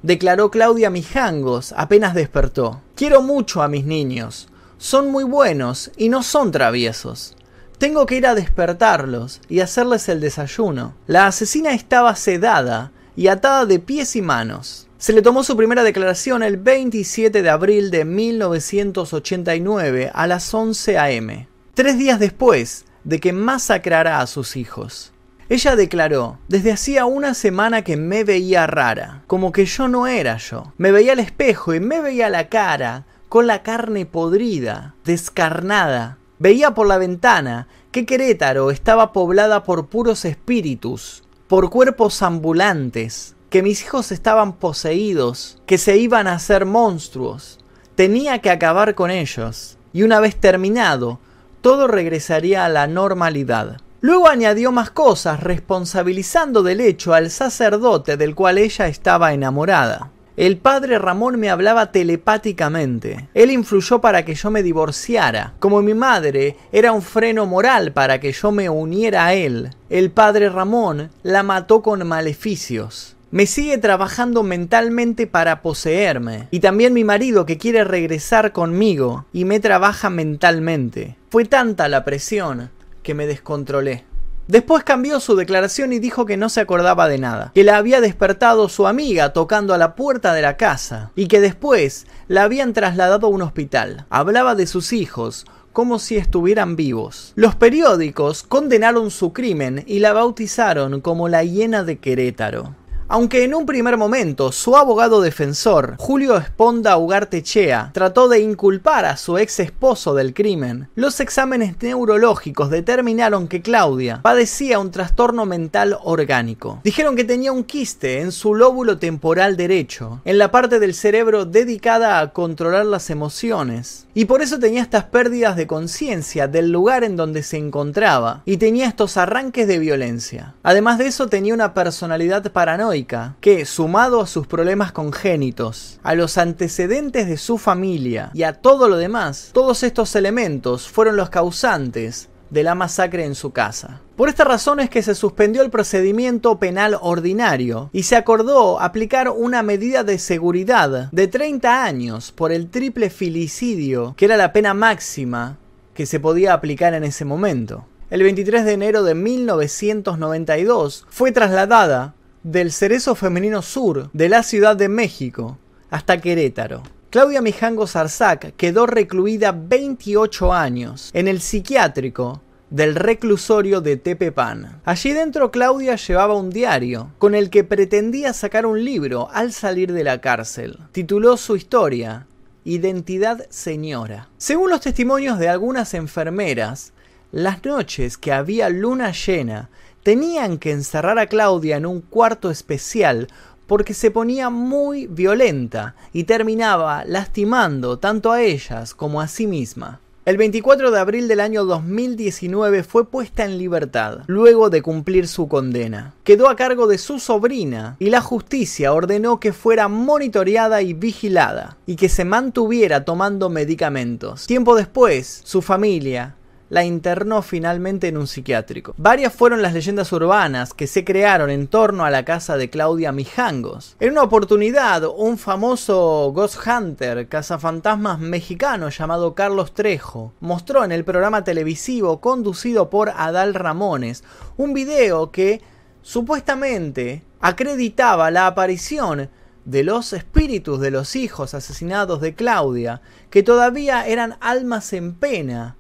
declaró 0.03 0.51
Claudia 0.51 0.89
Mijangos 0.89 1.75
apenas 1.77 2.15
despertó. 2.15 2.81
Quiero 2.95 3.21
mucho 3.21 3.63
a 3.63 3.69
mis 3.69 3.85
niños, 3.85 4.49
son 4.83 5.11
muy 5.13 5.23
buenos 5.23 5.93
y 5.97 6.09
no 6.09 6.25
son 6.25 6.51
traviesos. 6.51 7.37
Tengo 7.79 8.05
que 8.05 8.17
ir 8.17 8.27
a 8.27 8.35
despertarlos 8.35 9.41
y 9.49 9.61
hacerles 9.61 10.09
el 10.09 10.21
desayuno. 10.21 10.97
La 11.07 11.29
asesina 11.29 11.73
estaba 11.73 12.17
sedada 12.17 12.91
y 13.15 13.29
atada 13.29 13.65
de 13.65 13.79
pies 13.79 14.17
y 14.17 14.23
manos. 14.23 14.89
Se 14.99 15.13
le 15.13 15.23
tomó 15.23 15.45
su 15.45 15.57
primera 15.57 15.85
declaración 15.85 16.43
el 16.43 16.57
27 16.57 17.43
de 17.43 17.49
abril 17.49 17.93
de 17.93 18.05
1989 18.05 20.11
a 20.13 20.27
las 20.27 20.53
11 20.53 20.99
a.m., 20.99 21.47
tres 21.75 21.97
días 21.97 22.19
después 22.19 22.85
de 23.05 23.21
que 23.21 23.33
masacrara 23.33 24.19
a 24.19 24.27
sus 24.27 24.57
hijos. 24.57 25.13
Ella 25.49 25.77
declaró, 25.77 26.41
desde 26.49 26.73
hacía 26.73 27.05
una 27.05 27.35
semana 27.35 27.83
que 27.83 27.97
me 27.97 28.25
veía 28.25 28.67
rara, 28.67 29.23
como 29.29 29.53
que 29.53 29.65
yo 29.65 29.87
no 29.87 30.09
era 30.09 30.39
yo. 30.39 30.73
Me 30.77 30.91
veía 30.91 31.13
al 31.13 31.21
espejo 31.21 31.73
y 31.73 31.79
me 31.79 32.01
veía 32.01 32.29
la 32.31 32.49
cara 32.49 33.07
con 33.33 33.47
la 33.47 33.63
carne 33.63 34.05
podrida, 34.05 34.95
descarnada. 35.07 36.19
Veía 36.39 36.75
por 36.75 36.87
la 36.87 36.99
ventana 36.99 37.67
que 37.91 38.05
Querétaro 38.05 38.71
estaba 38.71 39.15
poblada 39.15 39.65
por 39.65 39.87
puros 39.87 40.27
espíritus, 40.27 41.23
por 41.49 41.71
cuerpos 41.71 42.21
ambulantes, 42.21 43.35
que 43.49 43.63
mis 43.63 43.81
hijos 43.85 44.13
estaban 44.13 44.53
poseídos, 44.53 45.63
que 45.65 45.79
se 45.79 45.97
iban 45.97 46.27
a 46.27 46.35
hacer 46.35 46.67
monstruos. 46.67 47.59
Tenía 47.95 48.41
que 48.41 48.51
acabar 48.51 48.95
con 48.95 49.11
ellos, 49.11 49.79
y 49.95 50.03
una 50.03 50.21
vez 50.21 50.37
terminado, 50.37 51.19
todo 51.63 51.89
regresaría 51.89 52.67
a 52.67 52.69
la 52.69 52.87
normalidad. 52.87 53.79
Luego 54.03 54.29
añadió 54.29 54.73
más 54.73 54.91
cosas, 54.91 55.41
responsabilizando 55.41 56.63
del 56.63 56.83
hecho 56.83 57.15
al 57.15 57.31
sacerdote 57.31 58.19
del 58.19 58.35
cual 58.35 58.59
ella 58.59 58.89
estaba 58.89 59.33
enamorada. 59.33 60.11
El 60.37 60.57
padre 60.57 60.99
Ramón 60.99 61.39
me 61.39 61.51
hablaba 61.51 61.93
telepáticamente. 61.93 63.29
Él 63.35 63.51
influyó 63.51 64.01
para 64.01 64.25
que 64.25 64.35
yo 64.35 64.51
me 64.51 64.63
divorciara. 64.63 65.53
Como 65.59 65.83
mi 65.83 65.93
madre 65.93 66.57
era 66.73 66.93
un 66.93 67.03
freno 67.03 67.45
moral 67.45 67.93
para 67.93 68.19
que 68.19 68.33
yo 68.33 68.51
me 68.51 68.71
uniera 68.71 69.27
a 69.27 69.35
él, 69.35 69.71
el 69.91 70.11
padre 70.11 70.49
Ramón 70.49 71.11
la 71.23 71.43
mató 71.43 71.83
con 71.83 72.07
maleficios. 72.07 73.17
Me 73.31 73.47
sigue 73.47 73.79
trabajando 73.79 74.43
mentalmente 74.43 75.27
para 75.27 75.63
poseerme. 75.63 76.49
Y 76.51 76.61
también 76.61 76.93
mi 76.93 77.05
marido 77.05 77.47
que 77.47 77.57
quiere 77.59 77.85
regresar 77.85 78.53
conmigo 78.53 79.27
y 79.33 79.45
me 79.45 79.61
trabaja 79.61 80.11
mentalmente. 80.11 81.17
Fue 81.31 81.47
tanta 81.47 81.89
la 81.89 82.05
presión 82.05 82.71
que 83.03 83.15
me 83.15 83.27
descontrolé. 83.27 84.05
Después 84.53 84.85
cambió 84.85 85.19
su 85.19 85.35
declaración 85.35 85.95
y 85.95 85.99
dijo 85.99 86.27
que 86.27 86.37
no 86.37 86.51
se 86.51 86.61
acordaba 86.61 87.09
de 87.09 87.17
nada, 87.17 87.53
que 87.55 87.65
la 87.65 87.79
había 87.79 88.03
despertado 88.03 88.69
su 88.69 88.87
amiga 88.87 89.33
tocando 89.33 89.73
a 89.73 89.79
la 89.79 89.95
puerta 89.95 90.35
de 90.35 90.43
la 90.43 90.59
casa 90.59 91.11
y 91.17 91.27
que 91.27 91.41
después 91.41 92.07
la 92.29 92.43
habían 92.43 92.75
trasladado 92.75 93.29
a 93.29 93.31
un 93.31 93.41
hospital. 93.41 94.05
Hablaba 94.11 94.55
de 94.55 94.67
sus 94.67 94.93
hijos, 94.93 95.47
como 95.73 95.99
si 95.99 96.19
estuvieran 96.19 96.77
vivos. 96.77 97.33
Los 97.35 97.55
periódicos 97.55 98.43
condenaron 98.43 99.11
su 99.11 99.33
crimen 99.33 99.85
y 99.87 100.01
la 100.01 100.13
bautizaron 100.13 101.01
como 101.01 101.31
la 101.31 101.45
hiena 101.45 101.83
de 101.83 101.97
Querétaro. 101.97 102.75
Aunque 103.09 103.45
en 103.45 103.55
un 103.55 103.67
primer 103.67 103.97
momento 103.97 104.53
su 104.53 104.77
abogado 104.77 105.21
defensor, 105.21 105.97
Julio 105.99 106.37
Esponda 106.37 106.97
Ugartechea, 106.97 107.91
trató 107.93 108.29
de 108.29 108.41
inculpar 108.41 109.05
a 109.05 109.17
su 109.17 109.37
ex 109.39 109.61
esposo 109.61 110.15
del 110.15 110.33
crimen, 110.33 110.89
los 110.95 111.21
exámenes 111.21 111.75
neurológicos 111.83 112.71
determinaron 112.71 113.49
que 113.49 113.61
Claudia 113.61 114.21
padecía 114.23 114.79
un 114.79 114.91
trastorno 114.91 115.45
mental 115.45 115.99
orgánico. 116.03 116.81
Dijeron 116.85 117.17
que 117.17 117.25
tenía 117.25 117.53
un 117.53 117.65
quiste 117.65 118.21
en 118.21 118.33
su 118.33 118.55
lóbulo 118.55 118.99
temporal 118.99 119.57
derecho, 119.57 120.21
en 120.25 120.39
la 120.39 120.51
parte 120.51 120.79
del 120.79 120.95
cerebro 120.95 121.45
dedicada 121.45 122.21
a 122.21 122.33
controlar 122.33 122.87
las 122.87 123.11
emociones, 123.11 124.07
y 124.15 124.27
por 124.27 124.43
eso 124.43 124.59
tenía 124.59 124.83
estas 124.83 125.05
pérdidas 125.05 125.57
de 125.57 125.67
conciencia 125.67 126.49
del 126.49 126.71
lugar 126.71 127.05
en 127.05 127.17
donde 127.17 127.43
se 127.43 127.57
encontraba, 127.59 128.43
y 128.45 128.59
tenía 128.59 128.87
estos 128.87 129.17
arranques 129.17 129.67
de 129.67 129.79
violencia. 129.79 130.55
Además 130.63 130.99
de 130.99 131.09
eso 131.09 131.29
tenía 131.29 131.55
una 131.55 131.75
personalidad 131.75 132.51
paranoica 132.53 132.92
que, 133.41 133.65
sumado 133.65 134.21
a 134.21 134.27
sus 134.27 134.47
problemas 134.47 134.93
congénitos, 134.93 135.99
a 136.03 136.15
los 136.15 136.37
antecedentes 136.37 137.27
de 137.27 137.39
su 137.39 137.57
familia 137.57 138.31
y 138.35 138.43
a 138.43 138.53
todo 138.53 138.89
lo 138.89 138.99
demás, 138.99 139.51
todos 139.55 139.83
estos 139.83 140.15
elementos 140.15 140.89
fueron 140.89 141.17
los 141.17 141.31
causantes 141.31 142.29
de 142.51 142.63
la 142.63 142.75
masacre 142.75 143.25
en 143.25 143.35
su 143.35 143.51
casa. 143.51 144.03
Por 144.15 144.29
esta 144.29 144.45
razón 144.45 144.79
es 144.79 144.91
que 144.91 145.03
se 145.03 145.15
suspendió 145.15 145.63
el 145.63 145.71
procedimiento 145.71 146.59
penal 146.59 146.99
ordinario 147.01 147.89
y 147.95 148.03
se 148.03 148.15
acordó 148.15 148.79
aplicar 148.79 149.31
una 149.31 149.63
medida 149.63 150.05
de 150.05 150.19
seguridad 150.19 151.11
de 151.11 151.29
30 151.29 151.83
años 151.83 152.31
por 152.31 152.53
el 152.53 152.69
triple 152.69 153.09
filicidio, 153.09 154.13
que 154.19 154.27
era 154.27 154.37
la 154.37 154.53
pena 154.53 154.75
máxima 154.75 155.57
que 155.95 156.05
se 156.05 156.21
podía 156.21 156.53
aplicar 156.53 156.93
en 156.93 157.05
ese 157.05 157.25
momento. 157.25 157.87
El 158.11 158.23
23 158.23 158.67
de 158.67 158.73
enero 158.73 159.03
de 159.03 159.15
1992 159.15 161.07
fue 161.09 161.33
trasladada 161.33 162.15
del 162.43 162.73
Cerezo 162.73 163.15
Femenino 163.15 163.63
Sur 163.63 164.11
de 164.13 164.29
la 164.29 164.43
Ciudad 164.43 164.77
de 164.77 164.89
México 164.89 165.59
hasta 165.91 166.21
Querétaro. 166.21 166.83
Claudia 167.11 167.43
Mijango 167.43 167.87
Zarzac 167.87 168.57
quedó 168.57 168.87
recluida 168.87 169.53
28 169.53 170.53
años 170.53 171.11
en 171.13 171.29
el 171.29 171.41
psiquiátrico 171.41 172.43
del 172.71 172.95
reclusorio 172.95 173.83
de 173.83 173.99
Tepepan. 173.99 174.81
Allí 174.87 175.13
dentro 175.13 175.51
Claudia 175.51 175.97
llevaba 175.97 176.35
un 176.35 176.49
diario 176.49 177.11
con 177.19 177.35
el 177.35 177.51
que 177.51 177.65
pretendía 177.65 178.33
sacar 178.33 178.65
un 178.65 178.83
libro 178.83 179.29
al 179.31 179.53
salir 179.53 179.93
de 179.93 180.05
la 180.05 180.23
cárcel. 180.23 180.79
Tituló 180.93 181.37
su 181.37 181.55
historia 181.55 182.27
Identidad 182.65 183.47
Señora. 183.51 184.31
Según 184.39 184.71
los 184.71 184.81
testimonios 184.81 185.39
de 185.39 185.51
algunas 185.51 185.93
enfermeras, 185.93 186.95
las 187.31 187.65
noches 187.65 188.17
que 188.17 188.33
había 188.33 188.71
luna 188.71 189.13
llena 189.13 189.69
tenían 190.03 190.59
que 190.59 190.73
encerrar 190.73 191.19
a 191.19 191.27
Claudia 191.27 191.77
en 191.77 191.87
un 191.87 192.01
cuarto 192.01 192.51
especial 192.51 193.29
porque 193.67 193.95
se 193.95 194.11
ponía 194.11 194.51
muy 194.51 195.07
violenta 195.07 195.95
y 196.13 196.25
terminaba 196.25 197.05
lastimando 197.07 197.99
tanto 197.99 198.33
a 198.33 198.43
ellas 198.43 198.95
como 198.95 199.21
a 199.21 199.29
sí 199.29 199.47
misma. 199.47 200.01
El 200.25 200.37
24 200.37 200.93
de 200.93 201.01
abril 201.01 201.27
del 201.27 201.41
año 201.41 201.65
2019 201.65 202.85
fue 202.85 203.07
puesta 203.07 203.45
en 203.45 203.59
libertad, 203.59 204.21
luego 204.29 204.71
de 204.71 204.81
cumplir 204.81 205.27
su 205.27 205.49
condena. 205.49 206.15
Quedó 206.23 206.49
a 206.49 206.55
cargo 206.55 206.87
de 206.87 206.99
su 206.99 207.19
sobrina 207.19 207.97
y 207.99 208.11
la 208.11 208.21
justicia 208.21 208.93
ordenó 208.93 209.41
que 209.41 209.53
fuera 209.53 209.89
monitoreada 209.89 210.81
y 210.83 210.93
vigilada, 210.93 211.77
y 211.87 211.97
que 211.97 212.09
se 212.09 212.25
mantuviera 212.25 213.05
tomando 213.05 213.49
medicamentos. 213.49 214.47
Tiempo 214.47 214.77
después, 214.77 215.41
su 215.45 215.61
familia 215.61 216.37
la 216.73 216.85
internó 216.85 217.43
finalmente 217.43 218.09
en 218.09 218.17
un 218.17 218.27
psiquiátrico. 218.27 218.95
Varias 218.97 219.35
fueron 219.35 219.61
las 219.61 219.75
leyendas 219.75 220.11
urbanas 220.11 220.73
que 220.73 220.87
se 220.87 221.05
crearon 221.05 221.51
en 221.51 221.67
torno 221.67 222.07
a 222.07 222.11
la 222.11 222.25
casa 222.25 222.57
de 222.57 222.71
Claudia 222.71 223.13
Mijangos. 223.13 223.95
En 224.01 224.13
una 224.13 224.23
oportunidad, 224.23 225.05
un 225.05 225.37
famoso 225.37 226.33
Ghost 226.35 226.67
Hunter, 226.67 227.29
cazafantasmas 227.29 228.21
mexicano 228.21 228.89
llamado 228.89 229.35
Carlos 229.35 229.75
Trejo, 229.75 230.33
mostró 230.41 230.83
en 230.83 230.93
el 230.93 231.05
programa 231.05 231.45
televisivo 231.45 232.23
conducido 232.23 232.89
por 232.89 233.11
Adal 233.11 233.53
Ramones 233.53 234.25
un 234.57 234.73
video 234.73 235.31
que 235.31 235.61
supuestamente 236.01 237.23
acreditaba 237.43 238.31
la 238.31 238.47
aparición 238.47 239.29
de 239.67 239.85
los 239.85 240.15
espíritus 240.15 240.81
de 240.81 240.91
los 240.91 241.17
hijos 241.17 241.53
asesinados 241.53 242.23
de 242.23 242.35
Claudia, 242.35 243.03
que 243.29 243.43
todavía 243.43 244.07
eran 244.07 244.39
almas 244.41 244.95
en 244.95 245.13
pena 245.13 245.77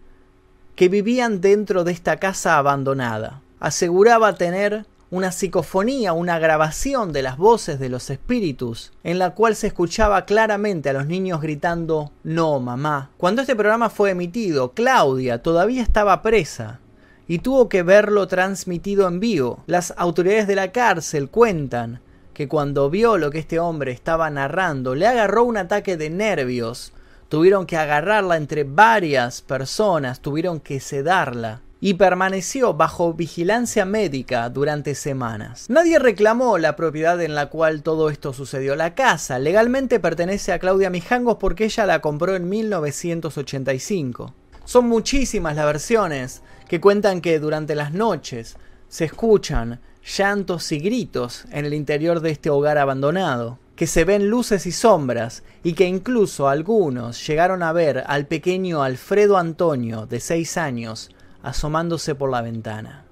que 0.74 0.88
vivían 0.88 1.40
dentro 1.40 1.84
de 1.84 1.92
esta 1.92 2.16
casa 2.16 2.58
abandonada. 2.58 3.40
Aseguraba 3.60 4.34
tener 4.34 4.86
una 5.12 5.30
psicofonía, 5.30 6.14
una 6.14 6.38
grabación 6.38 7.12
de 7.12 7.20
las 7.20 7.36
voces 7.36 7.78
de 7.78 7.90
los 7.90 8.08
espíritus, 8.08 8.92
en 9.04 9.18
la 9.18 9.34
cual 9.34 9.54
se 9.54 9.66
escuchaba 9.66 10.24
claramente 10.24 10.88
a 10.88 10.94
los 10.94 11.06
niños 11.06 11.42
gritando 11.42 12.12
No, 12.24 12.60
mamá. 12.60 13.10
Cuando 13.18 13.42
este 13.42 13.54
programa 13.54 13.90
fue 13.90 14.12
emitido, 14.12 14.72
Claudia 14.72 15.42
todavía 15.42 15.82
estaba 15.82 16.22
presa 16.22 16.80
y 17.28 17.40
tuvo 17.40 17.68
que 17.68 17.82
verlo 17.82 18.26
transmitido 18.26 19.06
en 19.06 19.20
vivo. 19.20 19.62
Las 19.66 19.92
autoridades 19.98 20.46
de 20.46 20.56
la 20.56 20.72
cárcel 20.72 21.28
cuentan 21.28 22.00
que 22.32 22.48
cuando 22.48 22.88
vio 22.88 23.18
lo 23.18 23.30
que 23.30 23.38
este 23.38 23.58
hombre 23.58 23.92
estaba 23.92 24.30
narrando, 24.30 24.94
le 24.94 25.06
agarró 25.06 25.44
un 25.44 25.58
ataque 25.58 25.98
de 25.98 26.08
nervios 26.08 26.94
tuvieron 27.32 27.64
que 27.64 27.78
agarrarla 27.78 28.36
entre 28.36 28.62
varias 28.64 29.40
personas, 29.40 30.20
tuvieron 30.20 30.60
que 30.60 30.80
sedarla 30.80 31.62
y 31.80 31.94
permaneció 31.94 32.74
bajo 32.74 33.14
vigilancia 33.14 33.86
médica 33.86 34.50
durante 34.50 34.94
semanas. 34.94 35.64
Nadie 35.70 35.98
reclamó 35.98 36.58
la 36.58 36.76
propiedad 36.76 37.18
en 37.22 37.34
la 37.34 37.46
cual 37.46 37.82
todo 37.82 38.10
esto 38.10 38.34
sucedió. 38.34 38.76
La 38.76 38.94
casa 38.94 39.38
legalmente 39.38 39.98
pertenece 39.98 40.52
a 40.52 40.58
Claudia 40.58 40.90
Mijangos 40.90 41.38
porque 41.40 41.64
ella 41.64 41.86
la 41.86 42.02
compró 42.02 42.36
en 42.36 42.50
1985. 42.50 44.34
Son 44.66 44.86
muchísimas 44.86 45.56
las 45.56 45.64
versiones 45.64 46.42
que 46.68 46.82
cuentan 46.82 47.22
que 47.22 47.38
durante 47.38 47.74
las 47.74 47.94
noches 47.94 48.58
se 48.90 49.06
escuchan 49.06 49.80
llantos 50.04 50.70
y 50.70 50.80
gritos 50.80 51.46
en 51.50 51.64
el 51.64 51.72
interior 51.72 52.20
de 52.20 52.30
este 52.30 52.50
hogar 52.50 52.76
abandonado 52.76 53.58
que 53.82 53.88
se 53.88 54.04
ven 54.04 54.28
luces 54.28 54.64
y 54.66 54.70
sombras 54.70 55.42
y 55.64 55.72
que 55.72 55.86
incluso 55.86 56.46
algunos 56.46 57.26
llegaron 57.26 57.64
a 57.64 57.72
ver 57.72 58.04
al 58.06 58.28
pequeño 58.28 58.84
Alfredo 58.84 59.36
Antonio 59.36 60.06
de 60.06 60.20
6 60.20 60.56
años 60.56 61.10
asomándose 61.42 62.14
por 62.14 62.30
la 62.30 62.42
ventana. 62.42 63.06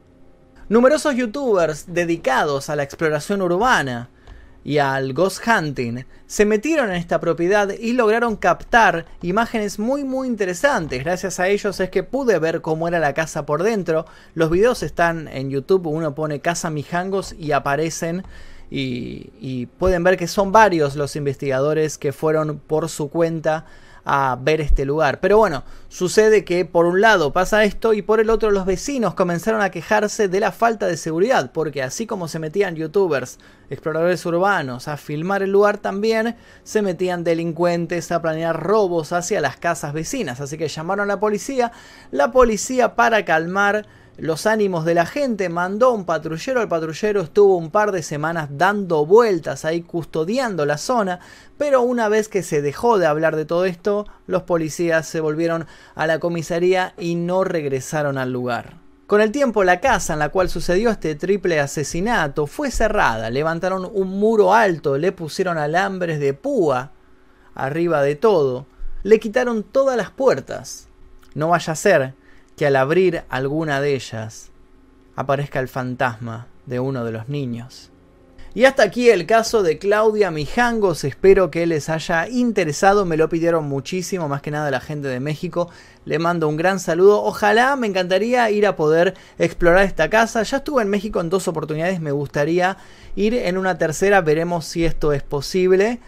Numerosos 0.68 1.16
youtubers 1.16 1.92
dedicados 1.92 2.70
a 2.70 2.76
la 2.76 2.84
exploración 2.84 3.42
urbana 3.42 4.10
y 4.62 4.78
al 4.78 5.12
ghost 5.12 5.42
hunting 5.44 6.04
se 6.28 6.44
metieron 6.44 6.90
en 6.90 6.96
esta 6.98 7.18
propiedad 7.18 7.70
y 7.70 7.94
lograron 7.94 8.36
captar 8.36 9.06
imágenes 9.22 9.80
muy 9.80 10.04
muy 10.04 10.28
interesantes. 10.28 11.02
Gracias 11.02 11.40
a 11.40 11.48
ellos 11.48 11.80
es 11.80 11.90
que 11.90 12.04
pude 12.04 12.38
ver 12.38 12.60
cómo 12.60 12.86
era 12.86 13.00
la 13.00 13.12
casa 13.12 13.44
por 13.44 13.64
dentro. 13.64 14.06
Los 14.34 14.50
videos 14.50 14.84
están 14.84 15.26
en 15.26 15.50
YouTube, 15.50 15.88
uno 15.88 16.14
pone 16.14 16.38
casa 16.38 16.70
Mijangos 16.70 17.34
y 17.36 17.50
aparecen 17.50 18.22
y, 18.70 19.66
pueden 19.78 20.04
ver 20.04 20.16
que 20.16 20.28
son 20.28 20.52
varios 20.52 20.96
los 20.96 21.16
investigadores 21.16 21.98
que 21.98 22.12
fueron 22.12 22.58
por 22.58 22.88
su 22.88 23.10
cuenta 23.10 23.66
a 24.04 24.38
ver 24.40 24.60
este 24.60 24.84
lugar. 24.84 25.20
Pero 25.20 25.38
bueno, 25.38 25.64
sucede 25.88 26.44
que 26.44 26.64
por 26.64 26.86
un 26.86 27.00
lado 27.00 27.32
pasa 27.32 27.64
esto 27.64 27.92
y 27.92 28.00
por 28.00 28.18
el 28.20 28.30
otro 28.30 28.50
los 28.50 28.64
vecinos 28.64 29.14
comenzaron 29.14 29.60
a 29.60 29.70
quejarse 29.70 30.28
de 30.28 30.40
la 30.40 30.52
falta 30.52 30.86
de 30.86 30.96
seguridad, 30.96 31.52
porque 31.52 31.82
así 31.82 32.06
como 32.06 32.26
se 32.26 32.38
metían 32.38 32.76
youtubers, 32.76 33.38
exploradores 33.68 34.24
urbanos 34.24 34.88
a 34.88 34.96
filmar 34.96 35.42
el 35.42 35.50
lugar, 35.50 35.78
también 35.78 36.36
se 36.62 36.80
metían 36.80 37.24
delincuentes 37.24 38.10
a 38.10 38.22
planear 38.22 38.60
robos 38.60 39.12
hacia 39.12 39.40
las 39.40 39.56
casas 39.56 39.92
vecinas. 39.92 40.40
Así 40.40 40.56
que 40.56 40.68
llamaron 40.68 41.04
a 41.10 41.14
la 41.14 41.20
policía, 41.20 41.72
la 42.10 42.32
policía 42.32 42.94
para 42.94 43.24
calmar 43.24 43.86
los 44.20 44.44
ánimos 44.44 44.84
de 44.84 44.92
la 44.94 45.06
gente, 45.06 45.48
mandó 45.48 45.92
un 45.92 46.04
patrullero, 46.04 46.60
el 46.60 46.68
patrullero 46.68 47.22
estuvo 47.22 47.56
un 47.56 47.70
par 47.70 47.90
de 47.90 48.02
semanas 48.02 48.50
dando 48.52 49.06
vueltas 49.06 49.64
ahí 49.64 49.80
custodiando 49.80 50.66
la 50.66 50.76
zona, 50.76 51.20
pero 51.56 51.80
una 51.80 52.10
vez 52.10 52.28
que 52.28 52.42
se 52.42 52.60
dejó 52.60 52.98
de 52.98 53.06
hablar 53.06 53.34
de 53.34 53.46
todo 53.46 53.64
esto, 53.64 54.06
los 54.26 54.42
policías 54.42 55.08
se 55.08 55.20
volvieron 55.20 55.66
a 55.94 56.06
la 56.06 56.18
comisaría 56.18 56.92
y 56.98 57.14
no 57.14 57.44
regresaron 57.44 58.18
al 58.18 58.30
lugar. 58.30 58.76
Con 59.06 59.22
el 59.22 59.32
tiempo 59.32 59.64
la 59.64 59.80
casa 59.80 60.12
en 60.12 60.18
la 60.18 60.28
cual 60.28 60.50
sucedió 60.50 60.90
este 60.90 61.14
triple 61.14 61.58
asesinato 61.58 62.46
fue 62.46 62.70
cerrada, 62.70 63.30
levantaron 63.30 63.90
un 63.90 64.08
muro 64.20 64.52
alto, 64.52 64.98
le 64.98 65.12
pusieron 65.12 65.56
alambres 65.56 66.20
de 66.20 66.34
púa 66.34 66.92
arriba 67.54 68.02
de 68.02 68.16
todo, 68.16 68.66
le 69.02 69.18
quitaron 69.18 69.62
todas 69.62 69.96
las 69.96 70.10
puertas. 70.10 70.88
No 71.34 71.48
vaya 71.48 71.72
a 71.72 71.76
ser 71.76 72.19
que 72.60 72.66
al 72.66 72.76
abrir 72.76 73.22
alguna 73.30 73.80
de 73.80 73.94
ellas 73.94 74.50
aparezca 75.16 75.60
el 75.60 75.68
fantasma 75.68 76.46
de 76.66 76.78
uno 76.78 77.06
de 77.06 77.12
los 77.12 77.30
niños. 77.30 77.90
Y 78.52 78.66
hasta 78.66 78.82
aquí 78.82 79.08
el 79.08 79.24
caso 79.24 79.62
de 79.62 79.78
Claudia 79.78 80.30
Mijangos, 80.30 81.04
espero 81.04 81.50
que 81.50 81.66
les 81.66 81.88
haya 81.88 82.28
interesado, 82.28 83.06
me 83.06 83.16
lo 83.16 83.30
pidieron 83.30 83.66
muchísimo, 83.66 84.28
más 84.28 84.42
que 84.42 84.50
nada 84.50 84.70
la 84.70 84.82
gente 84.82 85.08
de 85.08 85.20
México, 85.20 85.70
le 86.04 86.18
mando 86.18 86.48
un 86.48 86.58
gran 86.58 86.80
saludo, 86.80 87.22
ojalá 87.22 87.76
me 87.76 87.86
encantaría 87.86 88.50
ir 88.50 88.66
a 88.66 88.76
poder 88.76 89.14
explorar 89.38 89.86
esta 89.86 90.10
casa, 90.10 90.42
ya 90.42 90.58
estuve 90.58 90.82
en 90.82 90.90
México 90.90 91.18
en 91.22 91.30
dos 91.30 91.48
oportunidades, 91.48 91.98
me 92.02 92.12
gustaría 92.12 92.76
ir 93.16 93.32
en 93.32 93.56
una 93.56 93.78
tercera, 93.78 94.20
veremos 94.20 94.66
si 94.66 94.84
esto 94.84 95.14
es 95.14 95.22
posible. 95.22 95.98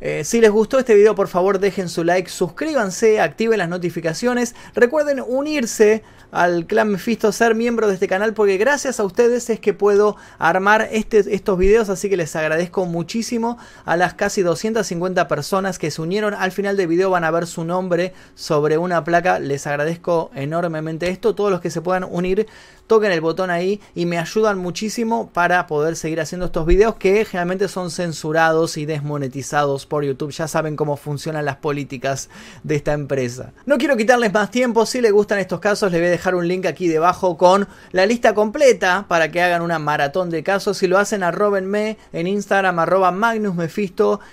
Eh, 0.00 0.24
si 0.24 0.40
les 0.40 0.50
gustó 0.50 0.78
este 0.78 0.94
video, 0.94 1.14
por 1.14 1.28
favor 1.28 1.58
dejen 1.58 1.88
su 1.88 2.04
like, 2.04 2.28
suscríbanse, 2.28 3.20
activen 3.20 3.58
las 3.58 3.68
notificaciones. 3.68 4.54
Recuerden 4.74 5.22
unirse 5.26 6.02
al 6.30 6.66
clan 6.66 6.88
Mephisto, 6.88 7.30
ser 7.30 7.54
miembro 7.54 7.86
de 7.86 7.94
este 7.94 8.08
canal, 8.08 8.34
porque 8.34 8.56
gracias 8.56 8.98
a 8.98 9.04
ustedes 9.04 9.48
es 9.50 9.60
que 9.60 9.72
puedo 9.72 10.16
armar 10.38 10.88
este, 10.90 11.18
estos 11.34 11.56
videos. 11.56 11.88
Así 11.88 12.10
que 12.10 12.16
les 12.16 12.34
agradezco 12.34 12.86
muchísimo 12.86 13.56
a 13.84 13.96
las 13.96 14.14
casi 14.14 14.42
250 14.42 15.28
personas 15.28 15.78
que 15.78 15.90
se 15.90 16.02
unieron. 16.02 16.34
Al 16.34 16.50
final 16.50 16.76
del 16.76 16.88
video 16.88 17.10
van 17.10 17.24
a 17.24 17.30
ver 17.30 17.46
su 17.46 17.64
nombre 17.64 18.12
sobre 18.34 18.78
una 18.78 19.04
placa. 19.04 19.38
Les 19.38 19.66
agradezco 19.66 20.32
enormemente 20.34 21.08
esto. 21.08 21.34
Todos 21.34 21.52
los 21.52 21.60
que 21.60 21.70
se 21.70 21.80
puedan 21.80 22.04
unir 22.04 22.48
toquen 22.86 23.12
el 23.12 23.20
botón 23.20 23.50
ahí 23.50 23.80
y 23.94 24.06
me 24.06 24.18
ayudan 24.18 24.58
muchísimo 24.58 25.30
para 25.32 25.66
poder 25.66 25.96
seguir 25.96 26.20
haciendo 26.20 26.46
estos 26.46 26.66
videos 26.66 26.96
que 26.96 27.24
generalmente 27.24 27.68
son 27.68 27.90
censurados 27.90 28.76
y 28.76 28.86
desmonetizados 28.86 29.86
por 29.86 30.04
YouTube. 30.04 30.32
Ya 30.32 30.48
saben 30.48 30.76
cómo 30.76 30.96
funcionan 30.96 31.44
las 31.44 31.56
políticas 31.56 32.28
de 32.62 32.76
esta 32.76 32.92
empresa. 32.92 33.52
No 33.66 33.78
quiero 33.78 33.96
quitarles 33.96 34.32
más 34.32 34.50
tiempo, 34.50 34.86
si 34.86 35.00
les 35.00 35.12
gustan 35.12 35.38
estos 35.38 35.60
casos 35.60 35.92
les 35.92 36.00
voy 36.00 36.08
a 36.08 36.10
dejar 36.10 36.34
un 36.34 36.48
link 36.48 36.66
aquí 36.66 36.88
debajo 36.88 37.36
con 37.36 37.68
la 37.92 38.06
lista 38.06 38.34
completa 38.34 39.06
para 39.08 39.30
que 39.30 39.42
hagan 39.42 39.62
una 39.62 39.78
maratón 39.78 40.30
de 40.30 40.42
casos. 40.42 40.78
Si 40.78 40.86
lo 40.86 40.98
hacen 40.98 41.22
arrobenme 41.22 41.98
en 42.12 42.26
Instagram 42.26 42.78
arroba 42.78 43.10
Magnus 43.10 43.54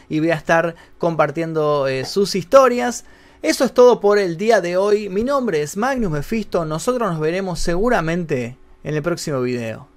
y 0.09 0.19
voy 0.19 0.31
a 0.31 0.35
estar 0.35 0.75
compartiendo 0.97 1.87
eh, 1.87 2.05
sus 2.05 2.35
historias. 2.35 3.05
Eso 3.41 3.65
es 3.65 3.73
todo 3.73 3.99
por 3.99 4.19
el 4.19 4.37
día 4.37 4.61
de 4.61 4.77
hoy. 4.77 5.09
Mi 5.09 5.23
nombre 5.23 5.63
es 5.63 5.75
Magnus 5.75 6.11
Mephisto. 6.11 6.63
Nosotros 6.63 7.09
nos 7.09 7.19
veremos 7.19 7.59
seguramente 7.59 8.55
en 8.83 8.93
el 8.93 9.01
próximo 9.01 9.41
video. 9.41 9.90